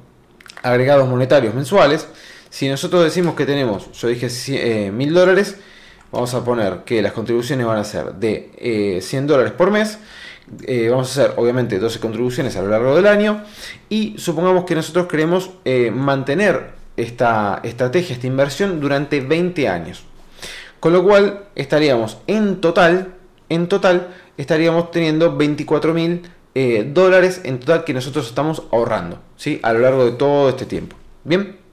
agregados 0.62 1.08
monetarios 1.08 1.54
mensuales, 1.54 2.08
si 2.56 2.70
nosotros 2.70 3.04
decimos 3.04 3.34
que 3.34 3.44
tenemos, 3.44 3.92
yo 3.92 4.08
dije 4.08 4.28
eh, 4.48 4.90
mil 4.90 5.12
dólares, 5.12 5.58
vamos 6.10 6.32
a 6.32 6.42
poner 6.42 6.84
que 6.86 7.02
las 7.02 7.12
contribuciones 7.12 7.66
van 7.66 7.76
a 7.76 7.84
ser 7.84 8.14
de 8.14 8.98
100 9.02 9.24
eh, 9.24 9.26
dólares 9.26 9.52
por 9.52 9.70
mes. 9.70 9.98
Eh, 10.62 10.88
vamos 10.88 11.06
a 11.08 11.20
hacer 11.22 11.34
obviamente 11.36 11.78
12 11.78 12.00
contribuciones 12.00 12.56
a 12.56 12.62
lo 12.62 12.68
largo 12.68 12.96
del 12.96 13.08
año 13.08 13.44
y 13.90 14.14
supongamos 14.16 14.64
que 14.64 14.74
nosotros 14.74 15.06
queremos 15.06 15.50
mantener 15.92 16.70
esta 16.96 17.60
estrategia, 17.62 18.14
esta 18.14 18.26
inversión 18.26 18.80
durante 18.80 19.20
20 19.20 19.68
años. 19.68 20.04
Con 20.80 20.94
lo 20.94 21.04
cual 21.04 21.48
estaríamos 21.56 22.16
en 22.26 22.62
total, 22.62 23.16
en 23.50 23.68
total 23.68 24.14
estaríamos 24.38 24.90
teniendo 24.90 25.36
24 25.36 25.92
mil 25.92 26.22
dólares 26.94 27.42
en 27.44 27.60
total 27.60 27.84
que 27.84 27.92
nosotros 27.92 28.26
estamos 28.26 28.62
ahorrando 28.72 29.20
¿sí? 29.36 29.60
a 29.62 29.74
lo 29.74 29.80
largo 29.80 30.06
de 30.06 30.12
todo 30.12 30.48
este 30.48 30.64
tiempo. 30.64 30.96
Bien. 31.22 31.65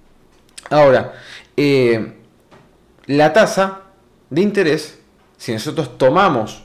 Ahora, 0.70 1.14
eh, 1.58 2.14
la 3.06 3.34
tasa 3.34 3.82
de 4.30 4.42
interés, 4.42 5.00
si 5.38 5.52
nosotros 5.54 5.98
tomamos 5.98 6.64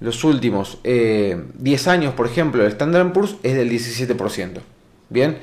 los 0.00 0.24
últimos 0.24 0.78
10 0.82 0.84
eh, 0.84 1.90
años, 1.90 2.14
por 2.14 2.26
ejemplo, 2.26 2.64
el 2.64 2.72
Standard 2.72 3.12
Poor's 3.12 3.36
es 3.42 3.54
del 3.54 3.70
17%. 3.70 4.60
Bien, 5.08 5.38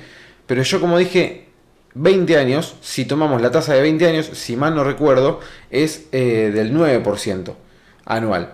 pero 0.46 0.64
yo 0.64 0.80
como 0.80 0.98
dije, 0.98 1.48
20 1.94 2.38
años, 2.38 2.76
si 2.82 3.06
tomamos 3.06 3.42
la 3.42 3.52
tasa 3.52 3.74
de 3.74 3.82
20 3.82 4.08
años, 4.08 4.26
si 4.34 4.56
mal 4.56 4.76
no 4.76 4.84
recuerdo, 4.84 5.40
es 5.70 6.08
eh, 6.12 6.52
del 6.54 6.74
9% 6.74 7.54
anual. 8.06 8.54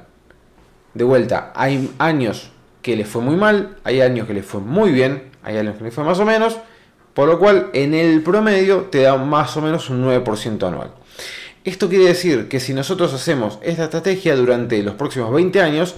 De 0.93 1.03
vuelta, 1.03 1.51
hay 1.55 1.93
años 1.99 2.51
que 2.81 2.95
le 2.95 3.05
fue 3.05 3.21
muy 3.21 3.35
mal, 3.35 3.77
hay 3.83 4.01
años 4.01 4.27
que 4.27 4.33
le 4.33 4.43
fue 4.43 4.61
muy 4.61 4.91
bien, 4.91 5.31
hay 5.43 5.57
años 5.57 5.77
que 5.77 5.85
le 5.85 5.91
fue 5.91 6.03
más 6.03 6.19
o 6.19 6.25
menos, 6.25 6.57
por 7.13 7.27
lo 7.27 7.37
cual, 7.39 7.69
en 7.73 7.93
el 7.93 8.23
promedio 8.23 8.87
te 8.91 9.01
da 9.01 9.17
más 9.17 9.57
o 9.57 9.61
menos 9.61 9.89
un 9.89 10.05
9% 10.05 10.67
anual. 10.67 10.91
Esto 11.63 11.87
quiere 11.87 12.05
decir 12.05 12.49
que 12.49 12.59
si 12.59 12.73
nosotros 12.73 13.13
hacemos 13.13 13.59
esta 13.61 13.83
estrategia 13.85 14.35
durante 14.35 14.83
los 14.83 14.95
próximos 14.95 15.31
20 15.31 15.61
años, 15.61 15.95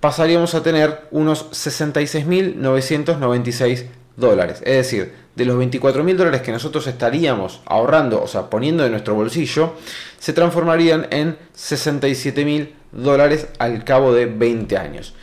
pasaríamos 0.00 0.54
a 0.54 0.62
tener 0.62 1.06
unos 1.10 1.50
66.996 1.52 3.86
dólares. 4.16 4.62
Es 4.64 4.76
decir, 4.76 5.14
de 5.34 5.44
los 5.44 5.56
24 5.56 6.04
mil 6.04 6.16
dólares 6.16 6.42
que 6.42 6.52
nosotros 6.52 6.86
estaríamos 6.86 7.60
ahorrando, 7.66 8.22
o 8.22 8.26
sea, 8.26 8.50
poniendo 8.50 8.84
en 8.84 8.90
nuestro 8.90 9.14
bolsillo, 9.14 9.74
se 10.18 10.32
transformarían 10.32 11.06
en 11.10 11.38
67 11.52 12.44
mil 12.44 12.74
dólares 12.92 13.48
al 13.58 13.84
cabo 13.84 14.12
de 14.12 14.26
20 14.26 14.76
años. 14.76 15.14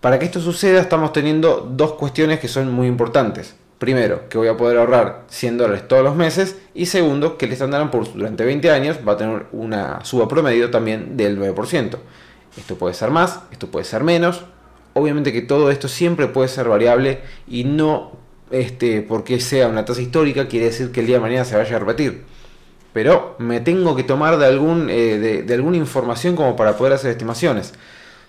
Para 0.00 0.18
que 0.18 0.26
esto 0.26 0.40
suceda 0.40 0.80
estamos 0.80 1.12
teniendo 1.12 1.68
dos 1.70 1.94
cuestiones 1.94 2.40
que 2.40 2.48
son 2.48 2.72
muy 2.72 2.86
importantes. 2.86 3.56
Primero, 3.78 4.28
que 4.28 4.38
voy 4.38 4.48
a 4.48 4.56
poder 4.56 4.78
ahorrar 4.78 5.24
100 5.28 5.58
dólares 5.58 5.86
todos 5.86 6.02
los 6.02 6.16
meses. 6.16 6.56
Y 6.74 6.86
segundo, 6.86 7.38
que 7.38 7.46
el 7.46 7.52
Standard 7.52 7.90
Poor's 7.90 8.12
durante 8.14 8.44
20 8.44 8.70
años 8.70 8.98
va 9.06 9.12
a 9.12 9.16
tener 9.16 9.46
una 9.52 10.04
suba 10.04 10.26
promedio 10.26 10.70
también 10.70 11.16
del 11.16 11.38
9%. 11.38 11.96
Esto 12.56 12.76
puede 12.76 12.94
ser 12.94 13.10
más, 13.10 13.40
esto 13.52 13.68
puede 13.68 13.84
ser 13.84 14.02
menos. 14.02 14.44
Obviamente 14.94 15.32
que 15.32 15.42
todo 15.42 15.70
esto 15.70 15.86
siempre 15.86 16.26
puede 16.26 16.48
ser 16.48 16.68
variable 16.68 17.20
y 17.46 17.64
no 17.64 18.18
este, 18.50 19.02
porque 19.02 19.40
sea 19.40 19.68
una 19.68 19.84
tasa 19.84 20.00
histórica 20.00 20.48
quiere 20.48 20.66
decir 20.66 20.90
que 20.90 21.00
el 21.00 21.06
día 21.06 21.16
de 21.16 21.22
mañana 21.22 21.44
se 21.44 21.56
vaya 21.56 21.76
a 21.76 21.78
repetir. 21.78 22.24
Pero 22.92 23.36
me 23.38 23.60
tengo 23.60 23.94
que 23.94 24.02
tomar 24.02 24.38
de, 24.38 24.46
algún, 24.46 24.88
eh, 24.90 25.44
de, 25.46 25.54
alguna 25.54 25.76
información 25.76 26.34
como 26.34 26.56
para 26.56 26.76
poder 26.76 26.94
hacer 26.94 27.10
estimaciones. 27.10 27.74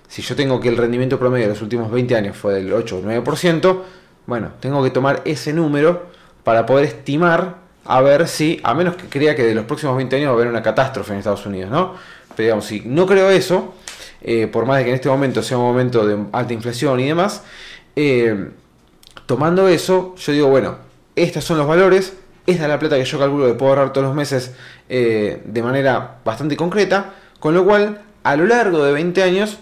Si 0.07 0.21
yo 0.21 0.35
tengo 0.35 0.59
que 0.59 0.69
el 0.69 0.77
rendimiento 0.77 1.17
promedio 1.17 1.45
de 1.45 1.53
los 1.53 1.61
últimos 1.61 1.91
20 1.91 2.15
años 2.15 2.37
fue 2.37 2.55
del 2.55 2.73
8 2.73 2.97
o 2.97 3.01
9%, 3.01 3.81
bueno, 4.29 4.51
tengo 4.59 4.83
que 4.83 4.91
tomar 4.91 5.21
ese 5.25 5.51
número 5.51 6.05
para 6.43 6.65
poder 6.65 6.85
estimar 6.85 7.55
a 7.83 8.01
ver 8.01 8.27
si, 8.27 8.59
a 8.63 8.75
menos 8.75 8.95
que 8.95 9.07
crea 9.07 9.35
que 9.35 9.43
de 9.43 9.55
los 9.55 9.65
próximos 9.65 9.97
20 9.97 10.15
años 10.15 10.27
va 10.27 10.31
a 10.33 10.35
haber 10.35 10.47
una 10.47 10.61
catástrofe 10.61 11.13
en 11.13 11.17
Estados 11.17 11.45
Unidos, 11.47 11.71
¿no? 11.71 11.95
Pero 12.35 12.45
digamos, 12.45 12.65
si 12.65 12.81
no 12.81 13.07
creo 13.07 13.31
eso, 13.31 13.73
eh, 14.21 14.47
por 14.47 14.65
más 14.67 14.77
de 14.77 14.83
que 14.83 14.89
en 14.91 14.95
este 14.95 15.09
momento 15.09 15.41
sea 15.41 15.57
un 15.57 15.63
momento 15.63 16.05
de 16.05 16.17
alta 16.31 16.53
inflación 16.53 16.99
y 16.99 17.07
demás, 17.07 17.43
eh, 17.95 18.51
tomando 19.25 19.67
eso, 19.67 20.13
yo 20.17 20.31
digo, 20.31 20.47
bueno, 20.47 20.77
estos 21.15 21.43
son 21.43 21.57
los 21.57 21.67
valores, 21.67 22.13
esta 22.45 22.63
es 22.63 22.69
la 22.69 22.77
plata 22.77 22.97
que 22.97 23.05
yo 23.05 23.17
calculo 23.17 23.47
que 23.47 23.53
puedo 23.55 23.71
ahorrar 23.71 23.91
todos 23.91 24.05
los 24.05 24.15
meses 24.15 24.53
eh, 24.87 25.41
de 25.43 25.63
manera 25.63 26.17
bastante 26.23 26.55
concreta, 26.55 27.13
con 27.39 27.55
lo 27.55 27.65
cual, 27.65 28.01
a 28.23 28.35
lo 28.35 28.45
largo 28.45 28.83
de 28.83 28.93
20 28.93 29.23
años, 29.23 29.57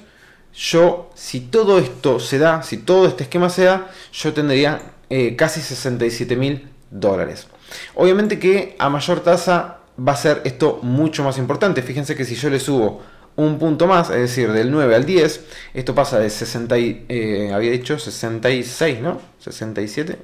yo, 0.57 1.11
si 1.13 1.39
todo 1.39 1.77
esto 1.79 2.19
se 2.19 2.39
da, 2.39 2.63
si 2.63 2.77
todo 2.77 3.07
este 3.07 3.23
esquema 3.23 3.49
se 3.49 3.65
da, 3.65 3.91
yo 4.11 4.33
tendría 4.33 4.93
casi 5.37 5.61
67 5.61 6.35
mil 6.35 6.67
dólares. 6.91 7.47
Obviamente 7.95 8.39
que 8.39 8.75
a 8.79 8.89
mayor 8.89 9.19
tasa 9.21 9.79
va 9.97 10.13
a 10.13 10.15
ser 10.15 10.41
esto 10.45 10.79
mucho 10.81 11.23
más 11.23 11.37
importante. 11.37 11.81
Fíjense 11.81 12.15
que 12.15 12.25
si 12.25 12.35
yo 12.35 12.49
le 12.49 12.59
subo 12.59 13.01
un 13.35 13.59
punto 13.59 13.87
más, 13.87 14.09
es 14.09 14.17
decir, 14.17 14.51
del 14.51 14.71
9 14.71 14.95
al 14.95 15.05
10, 15.05 15.45
esto 15.73 15.93
pasa 15.93 16.19
de 16.19 16.29
60, 16.29 16.75
eh, 16.77 17.51
había 17.53 17.71
dicho 17.71 17.99
66, 17.99 18.99
¿no? 18.99 19.21
67, 19.39 20.17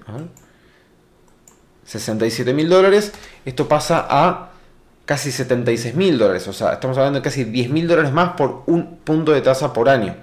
67 1.86 2.54
mil 2.54 2.70
dólares, 2.70 3.12
esto 3.46 3.68
pasa 3.68 4.08
a 4.10 4.53
casi 5.06 5.32
76 5.32 5.96
mil 5.96 6.18
dólares, 6.18 6.48
o 6.48 6.54
sea, 6.54 6.74
estamos 6.74 6.98
hablando 6.98 7.20
de 7.20 7.24
casi 7.24 7.44
10 7.44 7.70
mil 7.70 7.88
dólares 7.88 8.12
más 8.12 8.34
por 8.34 8.64
un 8.68 8.98
punto 8.98 9.32
de 9.32 9.42
tasa 9.42 9.74
por 9.74 9.90
año, 9.90 10.16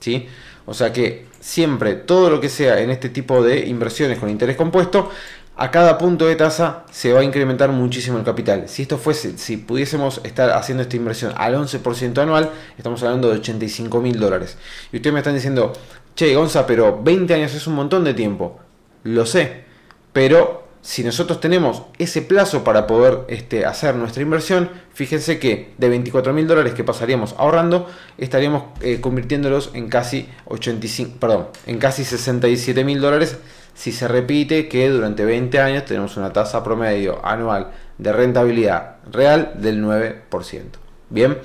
¿sí? 0.00 0.26
O 0.66 0.74
sea 0.74 0.92
que 0.92 1.26
siempre 1.40 1.94
todo 1.94 2.30
lo 2.30 2.40
que 2.40 2.48
sea 2.48 2.80
en 2.80 2.90
este 2.90 3.10
tipo 3.10 3.42
de 3.42 3.66
inversiones 3.66 4.18
con 4.18 4.30
interés 4.30 4.56
compuesto 4.56 5.10
a 5.56 5.70
cada 5.70 5.98
punto 5.98 6.26
de 6.26 6.34
tasa 6.34 6.84
se 6.90 7.12
va 7.12 7.20
a 7.20 7.24
incrementar 7.24 7.70
muchísimo 7.70 8.18
el 8.18 8.24
capital. 8.24 8.68
Si 8.68 8.82
esto 8.82 8.98
fuese, 8.98 9.38
si 9.38 9.56
pudiésemos 9.56 10.20
estar 10.24 10.50
haciendo 10.50 10.82
esta 10.82 10.96
inversión 10.96 11.32
al 11.36 11.54
11% 11.54 12.18
anual, 12.18 12.50
estamos 12.76 13.02
hablando 13.02 13.28
de 13.28 13.38
85 13.38 14.00
mil 14.00 14.18
dólares. 14.18 14.56
Y 14.90 14.96
ustedes 14.96 15.14
me 15.14 15.20
están 15.20 15.34
diciendo, 15.34 15.72
che, 16.16 16.34
Gonza, 16.34 16.66
pero 16.66 17.00
20 17.02 17.34
años 17.34 17.54
es 17.54 17.66
un 17.68 17.74
montón 17.74 18.02
de 18.02 18.14
tiempo. 18.14 18.58
Lo 19.04 19.26
sé, 19.26 19.64
pero 20.12 20.63
si 20.84 21.02
nosotros 21.02 21.40
tenemos 21.40 21.84
ese 21.98 22.20
plazo 22.20 22.62
para 22.62 22.86
poder 22.86 23.20
este, 23.28 23.64
hacer 23.64 23.94
nuestra 23.94 24.22
inversión, 24.22 24.68
fíjense 24.92 25.38
que 25.38 25.72
de 25.78 25.88
24 25.88 26.34
mil 26.34 26.46
dólares 26.46 26.74
que 26.74 26.84
pasaríamos 26.84 27.34
ahorrando, 27.38 27.88
estaríamos 28.18 28.64
eh, 28.82 29.00
convirtiéndolos 29.00 29.70
en 29.72 29.88
casi 29.88 30.28
85, 30.44 31.16
perdón, 31.18 31.46
en 31.64 31.78
casi 31.78 32.04
67 32.04 32.84
mil 32.84 33.00
dólares 33.00 33.38
si 33.72 33.92
se 33.92 34.06
repite 34.08 34.68
que 34.68 34.90
durante 34.90 35.24
20 35.24 35.58
años 35.58 35.86
tenemos 35.86 36.18
una 36.18 36.34
tasa 36.34 36.62
promedio 36.62 37.24
anual 37.24 37.70
de 37.96 38.12
rentabilidad 38.12 38.96
real 39.10 39.54
del 39.56 39.82
9%. 39.82 40.64
Bien, 41.08 41.38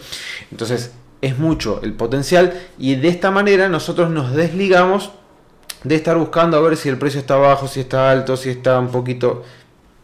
entonces 0.51 0.91
es 1.21 1.39
mucho 1.39 1.79
el 1.81 1.93
potencial 1.93 2.59
y 2.77 2.95
de 2.95 3.07
esta 3.07 3.31
manera 3.31 3.69
nosotros 3.69 4.09
nos 4.09 4.33
desligamos 4.33 5.11
de 5.83 5.95
estar 5.95 6.17
buscando 6.17 6.57
a 6.57 6.61
ver 6.61 6.77
si 6.77 6.89
el 6.89 6.97
precio 6.97 7.19
está 7.19 7.35
bajo, 7.37 7.67
si 7.67 7.81
está 7.81 8.11
alto, 8.11 8.37
si 8.37 8.49
está 8.49 8.79
un 8.79 8.89
poquito... 8.89 9.43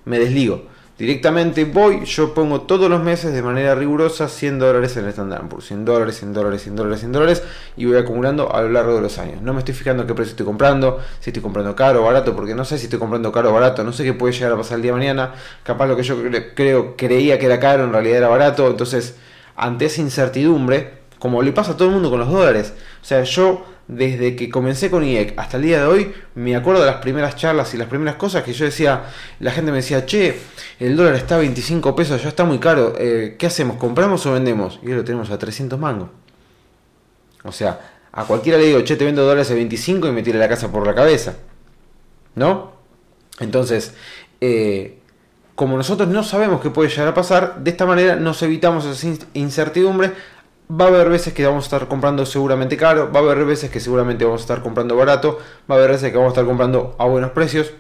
Me 0.05 0.19
desligo. 0.19 0.75
Directamente 0.97 1.65
voy, 1.65 2.05
yo 2.05 2.33
pongo 2.33 2.61
todos 2.61 2.89
los 2.89 3.03
meses 3.03 3.33
de 3.33 3.41
manera 3.41 3.75
rigurosa 3.75 4.29
100 4.29 4.59
dólares 4.59 4.95
en 4.95 5.03
el 5.03 5.09
Standard 5.09 5.49
por 5.49 5.61
100 5.61 5.83
dólares, 5.83 6.15
100 6.19 6.31
dólares, 6.31 6.61
100 6.61 6.75
dólares, 6.77 6.99
100 6.99 7.11
dólares 7.11 7.43
y 7.75 7.83
voy 7.83 7.97
acumulando 7.97 8.55
a 8.55 8.61
lo 8.61 8.69
largo 8.69 8.95
de 8.95 9.01
los 9.01 9.17
años. 9.17 9.41
No 9.41 9.51
me 9.51 9.59
estoy 9.59 9.73
fijando 9.73 10.07
qué 10.07 10.13
precio 10.13 10.31
estoy 10.31 10.45
comprando, 10.45 11.01
si 11.19 11.31
estoy 11.31 11.43
comprando 11.43 11.75
caro 11.75 12.01
o 12.01 12.05
barato, 12.05 12.33
porque 12.33 12.55
no 12.55 12.63
sé 12.63 12.77
si 12.77 12.85
estoy 12.85 12.97
comprando 12.97 13.29
caro 13.33 13.49
o 13.49 13.53
barato, 13.53 13.83
no 13.83 13.91
sé 13.91 14.05
qué 14.05 14.13
puede 14.13 14.33
llegar 14.33 14.53
a 14.53 14.55
pasar 14.55 14.77
el 14.77 14.83
día 14.83 14.93
de 14.93 14.97
mañana. 14.97 15.33
Capaz 15.63 15.85
lo 15.88 15.97
que 15.97 16.03
yo 16.03 16.15
creo, 16.55 16.95
creía 16.95 17.39
que 17.39 17.47
era 17.47 17.59
caro 17.59 17.83
en 17.83 17.91
realidad 17.91 18.19
era 18.19 18.27
barato. 18.29 18.65
Entonces, 18.69 19.15
ante 19.57 19.88
esa 19.88 19.99
incertidumbre, 19.99 20.99
como 21.19 21.41
le 21.41 21.51
pasa 21.51 21.73
a 21.73 21.75
todo 21.75 21.89
el 21.89 21.93
mundo 21.93 22.09
con 22.09 22.19
los 22.19 22.29
dólares, 22.29 22.73
o 23.01 23.05
sea, 23.05 23.21
yo 23.23 23.65
desde 23.87 24.35
que 24.35 24.49
comencé 24.49 24.89
con 24.89 25.03
IEC 25.03 25.37
hasta 25.37 25.57
el 25.57 25.63
día 25.63 25.81
de 25.81 25.87
hoy, 25.87 26.13
me 26.33 26.55
acuerdo 26.55 26.81
de 26.81 26.87
las 26.87 26.97
primeras 26.97 27.35
charlas 27.35 27.73
y 27.73 27.77
las 27.77 27.87
primeras 27.87 28.15
cosas 28.15 28.43
que 28.43 28.53
yo 28.53 28.65
decía, 28.65 29.03
la 29.39 29.51
gente 29.51 29.71
me 29.71 29.77
decía, 29.77 30.05
che, 30.05 30.39
el 30.79 30.95
dólar 30.95 31.15
está 31.15 31.35
a 31.35 31.39
25 31.39 31.95
pesos, 31.95 32.21
ya 32.21 32.29
está 32.29 32.45
muy 32.45 32.59
caro, 32.59 32.95
eh, 32.97 33.35
¿qué 33.37 33.45
hacemos? 33.45 33.77
¿Compramos 33.77 34.25
o 34.25 34.33
vendemos? 34.33 34.79
Y 34.81 34.87
hoy 34.87 34.95
lo 34.95 35.03
tenemos 35.03 35.29
a 35.29 35.37
300 35.37 35.79
mangos. 35.79 36.09
O 37.43 37.51
sea, 37.51 37.79
a 38.11 38.23
cualquiera 38.25 38.57
le 38.57 38.65
digo, 38.65 38.81
che, 38.81 38.95
te 38.95 39.05
vendo 39.05 39.23
dólares 39.23 39.51
a 39.51 39.53
25 39.53 40.07
y 40.07 40.11
me 40.11 40.23
tire 40.23 40.39
la 40.39 40.49
casa 40.49 40.71
por 40.71 40.85
la 40.85 40.95
cabeza. 40.95 41.35
¿No? 42.33 42.73
Entonces, 43.39 43.93
eh, 44.41 44.99
como 45.55 45.77
nosotros 45.77 46.09
no 46.09 46.23
sabemos 46.23 46.59
qué 46.59 46.69
puede 46.69 46.89
llegar 46.89 47.07
a 47.09 47.13
pasar, 47.13 47.63
de 47.63 47.71
esta 47.71 47.85
manera 47.85 48.15
nos 48.15 48.41
evitamos 48.41 48.85
esa 48.85 49.07
incertidumbre 49.33 50.11
Va 50.69 50.86
a 50.86 50.88
haber 50.88 51.10
veces 51.10 51.34
que 51.34 51.45
vamos 51.45 51.65
a 51.65 51.67
estar 51.67 51.88
comprando 51.88 52.25
seguramente 52.25 52.75
caro, 52.75 53.12
va 53.12 53.19
a 53.19 53.23
haber 53.23 53.45
veces 53.45 53.69
que 53.69 53.80
seguramente 53.80 54.25
vamos 54.25 54.41
a 54.41 54.45
estar 54.45 54.63
comprando 54.63 54.95
barato, 54.95 55.39
va 55.69 55.75
a 55.75 55.78
haber 55.78 55.91
veces 55.91 56.12
que 56.12 56.17
vamos 56.17 56.32
a 56.32 56.34
estar 56.34 56.45
comprando 56.45 56.95
a 56.97 57.06
buenos 57.06 57.32
precios. 57.32 57.71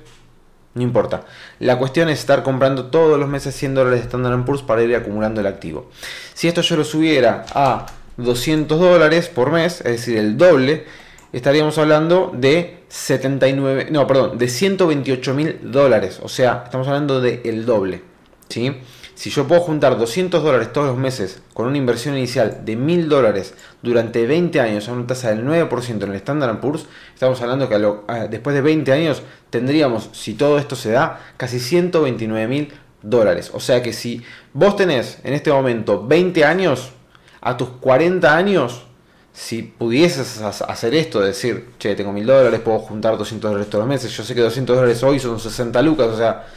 No 0.75 0.83
importa. 0.83 1.23
La 1.59 1.79
cuestión 1.79 2.09
es 2.09 2.19
estar 2.19 2.43
comprando 2.43 2.87
todos 2.87 3.17
los 3.17 3.29
meses 3.29 3.55
100 3.55 3.75
dólares 3.75 3.99
de 3.99 4.05
Standard 4.05 4.43
Poor's 4.43 4.61
para 4.61 4.83
ir 4.83 4.93
acumulando 4.95 5.39
el 5.39 5.47
activo. 5.47 5.89
Si 6.33 6.49
esto 6.49 6.61
yo 6.61 6.75
lo 6.75 6.83
subiera 6.83 7.45
a 7.53 7.85
200 8.17 8.79
dólares 8.79 9.29
por 9.29 9.51
mes, 9.51 9.79
es 9.79 9.91
decir, 9.91 10.17
el 10.17 10.37
doble, 10.37 10.85
estaríamos 11.31 11.77
hablando 11.77 12.31
de 12.35 12.83
79, 12.89 13.87
no, 13.89 14.05
perdón, 14.05 14.37
de 14.37 14.49
128 14.49 15.33
mil 15.33 15.59
dólares. 15.63 16.19
O 16.21 16.27
sea, 16.27 16.63
estamos 16.65 16.87
hablando 16.87 17.21
de 17.21 17.41
el 17.45 17.65
doble. 17.65 18.03
¿Sí? 18.49 18.75
Si 19.15 19.29
yo 19.29 19.47
puedo 19.47 19.61
juntar 19.61 19.97
200 19.97 20.43
dólares 20.43 20.73
todos 20.73 20.87
los 20.87 20.97
meses 20.97 21.41
con 21.53 21.67
una 21.67 21.77
inversión 21.77 22.17
inicial 22.17 22.65
de 22.65 22.75
1000 22.75 23.07
dólares 23.07 23.53
durante 23.81 24.27
20 24.27 24.59
años 24.59 24.89
a 24.89 24.91
una 24.91 25.07
tasa 25.07 25.29
del 25.29 25.45
9% 25.45 26.03
en 26.03 26.09
el 26.09 26.15
Standard 26.17 26.59
Poor's, 26.59 26.85
estamos 27.13 27.41
hablando 27.41 27.69
que 27.69 28.27
después 28.29 28.53
de 28.53 28.61
20 28.61 28.91
años 28.91 29.21
tendríamos, 29.49 30.09
si 30.11 30.33
todo 30.33 30.59
esto 30.59 30.75
se 30.75 30.91
da, 30.91 31.21
casi 31.37 31.61
129 31.61 32.47
mil 32.47 32.73
dólares. 33.01 33.51
O 33.53 33.61
sea 33.61 33.81
que 33.81 33.93
si 33.93 34.21
vos 34.51 34.75
tenés 34.75 35.19
en 35.23 35.33
este 35.33 35.49
momento 35.49 36.05
20 36.05 36.43
años, 36.43 36.91
a 37.39 37.55
tus 37.55 37.69
40 37.69 38.35
años, 38.35 38.85
si 39.31 39.61
pudieses 39.61 40.41
hacer 40.41 40.93
esto, 40.93 41.21
decir, 41.21 41.69
che, 41.79 41.95
tengo 41.95 42.11
1000 42.11 42.25
dólares, 42.25 42.59
puedo 42.59 42.79
juntar 42.79 43.17
200 43.17 43.49
dólares 43.49 43.69
todos 43.69 43.83
los 43.83 43.89
meses, 43.89 44.11
yo 44.11 44.23
sé 44.23 44.35
que 44.35 44.41
200 44.41 44.75
dólares 44.75 45.01
hoy 45.03 45.19
son 45.19 45.39
60 45.39 45.81
lucas, 45.83 46.07
o 46.07 46.17
sea, 46.17 46.47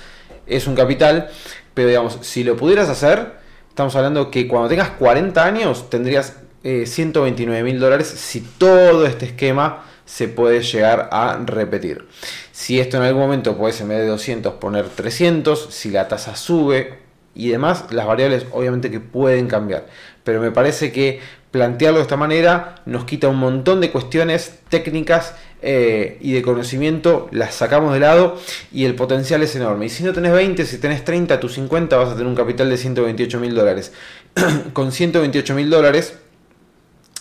es 0.48 0.66
un 0.66 0.74
capital 0.74 1.30
pero 1.78 1.90
digamos, 1.90 2.18
si 2.22 2.42
lo 2.42 2.56
pudieras 2.56 2.88
hacer, 2.88 3.34
estamos 3.68 3.94
hablando 3.94 4.32
que 4.32 4.48
cuando 4.48 4.68
tengas 4.68 4.90
40 4.90 5.44
años 5.44 5.88
tendrías 5.88 6.38
129 6.64 7.56
eh, 7.56 7.62
mil 7.62 7.78
dólares 7.78 8.08
si 8.08 8.40
todo 8.40 9.06
este 9.06 9.26
esquema 9.26 9.84
se 10.04 10.26
puede 10.26 10.64
llegar 10.64 11.08
a 11.12 11.38
repetir. 11.46 12.08
Si 12.50 12.80
esto 12.80 12.96
en 12.96 13.04
algún 13.04 13.22
momento 13.22 13.56
puedes 13.56 13.80
en 13.80 13.90
vez 13.90 13.98
de 13.98 14.08
200 14.08 14.54
poner 14.54 14.88
300, 14.88 15.68
si 15.72 15.92
la 15.92 16.08
tasa 16.08 16.34
sube 16.34 16.98
y 17.36 17.50
demás, 17.50 17.84
las 17.92 18.08
variables 18.08 18.46
obviamente 18.50 18.90
que 18.90 18.98
pueden 18.98 19.46
cambiar. 19.46 19.86
Pero 20.24 20.40
me 20.40 20.50
parece 20.50 20.90
que 20.90 21.20
plantearlo 21.50 21.98
de 21.98 22.02
esta 22.02 22.16
manera 22.16 22.76
nos 22.84 23.04
quita 23.04 23.28
un 23.28 23.38
montón 23.38 23.80
de 23.80 23.90
cuestiones 23.90 24.58
técnicas 24.68 25.34
eh, 25.62 26.18
y 26.20 26.32
de 26.32 26.42
conocimiento, 26.42 27.28
las 27.32 27.54
sacamos 27.54 27.92
de 27.94 28.00
lado 28.00 28.38
y 28.72 28.84
el 28.84 28.94
potencial 28.94 29.42
es 29.42 29.56
enorme. 29.56 29.86
Y 29.86 29.88
si 29.88 30.04
no 30.04 30.12
tenés 30.12 30.32
20, 30.32 30.64
si 30.64 30.78
tenés 30.78 31.04
30, 31.04 31.40
tus 31.40 31.54
50 31.54 31.96
vas 31.96 32.10
a 32.10 32.12
tener 32.12 32.26
un 32.26 32.36
capital 32.36 32.68
de 32.70 32.76
128 32.76 33.40
mil 33.40 33.54
dólares. 33.54 33.92
Con 34.72 34.92
128 34.92 35.54
mil 35.54 35.70
dólares 35.70 36.14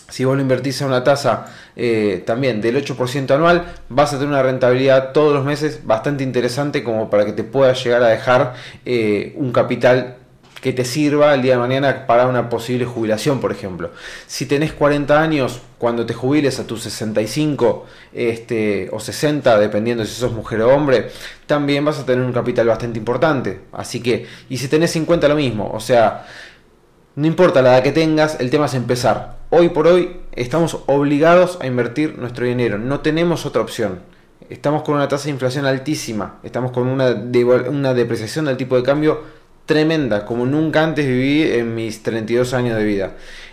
si 0.08 0.24
vos 0.24 0.36
lo 0.36 0.42
invertís 0.42 0.80
a 0.82 0.86
una 0.86 1.04
tasa 1.04 1.46
eh, 1.76 2.22
también 2.26 2.60
del 2.60 2.82
8% 2.82 3.30
anual, 3.30 3.66
vas 3.88 4.12
a 4.12 4.16
tener 4.16 4.28
una 4.28 4.42
rentabilidad 4.42 5.12
todos 5.12 5.34
los 5.34 5.44
meses 5.44 5.80
bastante 5.84 6.24
interesante 6.24 6.82
como 6.82 7.10
para 7.10 7.26
que 7.26 7.32
te 7.32 7.44
pueda 7.44 7.74
llegar 7.74 8.02
a 8.02 8.08
dejar 8.08 8.54
eh, 8.86 9.34
un 9.36 9.52
capital 9.52 10.16
que 10.60 10.72
te 10.72 10.84
sirva 10.84 11.34
el 11.34 11.42
día 11.42 11.54
de 11.54 11.58
mañana 11.58 12.06
para 12.06 12.26
una 12.26 12.48
posible 12.48 12.84
jubilación, 12.84 13.40
por 13.40 13.52
ejemplo. 13.52 13.90
Si 14.26 14.46
tenés 14.46 14.72
40 14.72 15.20
años, 15.20 15.60
cuando 15.78 16.04
te 16.04 16.14
jubiles 16.14 16.58
a 16.58 16.66
tus 16.66 16.82
65 16.82 17.86
este, 18.12 18.88
o 18.92 19.00
60, 19.00 19.58
dependiendo 19.58 20.04
si 20.04 20.12
sos 20.12 20.32
mujer 20.32 20.62
o 20.62 20.74
hombre, 20.74 21.10
también 21.46 21.84
vas 21.84 21.98
a 21.98 22.06
tener 22.06 22.24
un 22.24 22.32
capital 22.32 22.66
bastante 22.66 22.98
importante. 22.98 23.60
Así 23.72 24.00
que, 24.00 24.26
y 24.48 24.58
si 24.58 24.68
tenés 24.68 24.90
50, 24.92 25.28
lo 25.28 25.36
mismo. 25.36 25.70
O 25.72 25.80
sea, 25.80 26.26
no 27.14 27.26
importa 27.26 27.62
la 27.62 27.74
edad 27.74 27.82
que 27.82 27.92
tengas, 27.92 28.40
el 28.40 28.50
tema 28.50 28.66
es 28.66 28.74
empezar. 28.74 29.38
Hoy 29.50 29.70
por 29.70 29.86
hoy 29.86 30.16
estamos 30.32 30.78
obligados 30.86 31.58
a 31.60 31.66
invertir 31.66 32.18
nuestro 32.18 32.44
dinero, 32.46 32.78
no 32.78 33.00
tenemos 33.00 33.46
otra 33.46 33.62
opción. 33.62 34.00
Estamos 34.50 34.82
con 34.82 34.94
una 34.94 35.08
tasa 35.08 35.24
de 35.24 35.32
inflación 35.32 35.66
altísima, 35.66 36.38
estamos 36.42 36.70
con 36.72 36.86
una, 36.86 37.14
una 37.68 37.92
depreciación 37.92 38.46
del 38.46 38.56
tipo 38.56 38.76
de 38.76 38.82
cambio 38.82 39.37
tremenda, 39.68 40.24
como 40.24 40.46
nunca 40.46 40.82
antes 40.82 41.06
viví 41.06 41.42
en 41.42 41.74
mis 41.74 42.02
32 42.02 42.54
años 42.54 42.76
de 42.76 42.84
vida. 42.84 43.12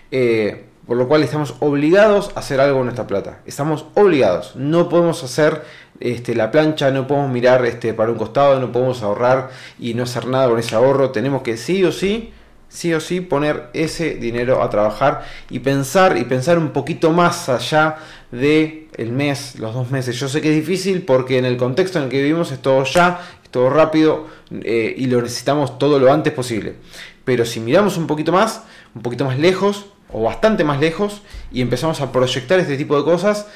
Eh, 0.10 0.64
por 0.88 0.98
lo 0.98 1.08
cual 1.08 1.24
estamos 1.24 1.56
obligados 1.60 2.32
a 2.36 2.40
hacer 2.40 2.62
algo 2.62 2.78
con 2.78 2.86
nuestra 2.86 3.06
plata. 3.06 3.40
Estamos 3.46 3.86
obligados. 3.96 4.56
No 4.56 4.88
podemos 4.88 5.24
hacer 5.24 5.64
este, 6.00 6.36
la 6.36 6.52
plancha, 6.52 6.92
no 6.92 7.06
podemos 7.06 7.32
mirar 7.32 7.66
este, 7.66 7.94
para 7.94 8.12
un 8.12 8.18
costado, 8.18 8.60
no 8.60 8.72
podemos 8.72 9.04
ahorrar 9.04 9.50
y 9.78 9.94
no 9.94 10.04
hacer 10.04 10.28
nada 10.28 10.48
con 10.48 10.58
ese 10.58 10.76
ahorro. 10.76 11.12
Tenemos 11.12 11.42
que 11.42 11.58
sí 11.58 11.84
o 11.84 11.92
sí 11.92 12.32
sí 12.76 12.94
o 12.94 13.00
sí 13.00 13.22
poner 13.22 13.70
ese 13.74 14.16
dinero 14.16 14.62
a 14.62 14.70
trabajar 14.70 15.24
y 15.50 15.60
pensar 15.60 16.18
y 16.18 16.26
pensar 16.26 16.58
un 16.58 16.70
poquito 16.70 17.12
más 17.12 17.48
allá 17.50 17.98
de 18.32 18.88
el 18.98 19.12
mes, 19.12 19.58
los 19.60 19.74
dos 19.74 19.92
meses. 19.92 20.20
Yo 20.20 20.28
sé 20.28 20.42
que 20.42 20.50
es 20.50 20.56
difícil 20.56 21.04
porque 21.04 21.38
en 21.38 21.46
el 21.46 21.58
contexto 21.58 22.00
en 22.00 22.06
el 22.06 22.10
que 22.10 22.22
vivimos 22.22 22.52
es 22.52 22.60
todo 22.62 22.84
ya, 22.84 23.22
todo 23.56 23.70
rápido 23.70 24.28
eh, 24.52 24.94
y 24.98 25.06
lo 25.06 25.22
necesitamos 25.22 25.80
todo 25.80 25.98
lo 25.98 26.12
antes 26.12 26.34
posible. 26.34 26.76
Pero 27.24 27.46
si 27.46 27.62
miramos 27.62 27.96
un 27.96 28.06
poquito 28.06 28.34
más, 28.34 28.64
un 28.94 29.02
poquito 29.02 29.24
más 29.24 29.40
lejos 29.40 29.86
o 30.12 30.24
bastante 30.24 30.66
más 30.66 30.82
lejos 30.82 31.22
y 31.54 31.62
empezamos 31.62 32.02
a 32.02 32.12
proyectar 32.12 32.60
este 32.60 32.76
tipo 32.76 32.98
de 32.98 33.06
cosas, 33.06 33.48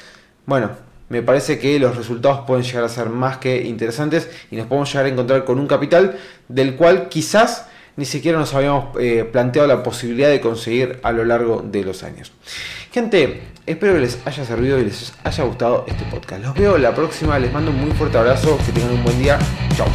bueno, 0.46 0.70
me 1.10 1.20
parece 1.20 1.58
que 1.58 1.78
los 1.78 1.98
resultados 1.98 2.46
pueden 2.46 2.64
llegar 2.64 2.84
a 2.84 2.88
ser 2.88 3.10
más 3.10 3.36
que 3.36 3.62
interesantes 3.66 4.30
y 4.50 4.56
nos 4.56 4.68
podemos 4.68 4.90
llegar 4.90 5.04
a 5.04 5.08
encontrar 5.10 5.44
con 5.44 5.58
un 5.58 5.66
capital 5.66 6.16
del 6.48 6.76
cual 6.76 7.10
quizás 7.10 7.66
ni 7.96 8.06
siquiera 8.06 8.38
nos 8.38 8.54
habíamos 8.54 8.96
eh, 8.98 9.28
planteado 9.30 9.68
la 9.68 9.82
posibilidad 9.82 10.30
de 10.30 10.40
conseguir 10.40 10.98
a 11.02 11.12
lo 11.12 11.26
largo 11.26 11.60
de 11.62 11.84
los 11.84 12.04
años. 12.04 12.32
Gente, 12.92 13.42
espero 13.66 13.94
que 13.94 14.00
les 14.00 14.18
haya 14.26 14.44
servido 14.44 14.80
y 14.80 14.84
les 14.84 15.12
haya 15.22 15.44
gustado 15.44 15.84
este 15.86 16.02
podcast. 16.06 16.42
Los 16.42 16.54
veo 16.54 16.76
la 16.76 16.92
próxima, 16.92 17.38
les 17.38 17.52
mando 17.52 17.70
un 17.70 17.80
muy 17.80 17.92
fuerte 17.92 18.18
abrazo, 18.18 18.58
que 18.66 18.72
tengan 18.72 18.90
un 18.90 19.04
buen 19.04 19.16
día. 19.20 19.38
Chao. 19.76 19.86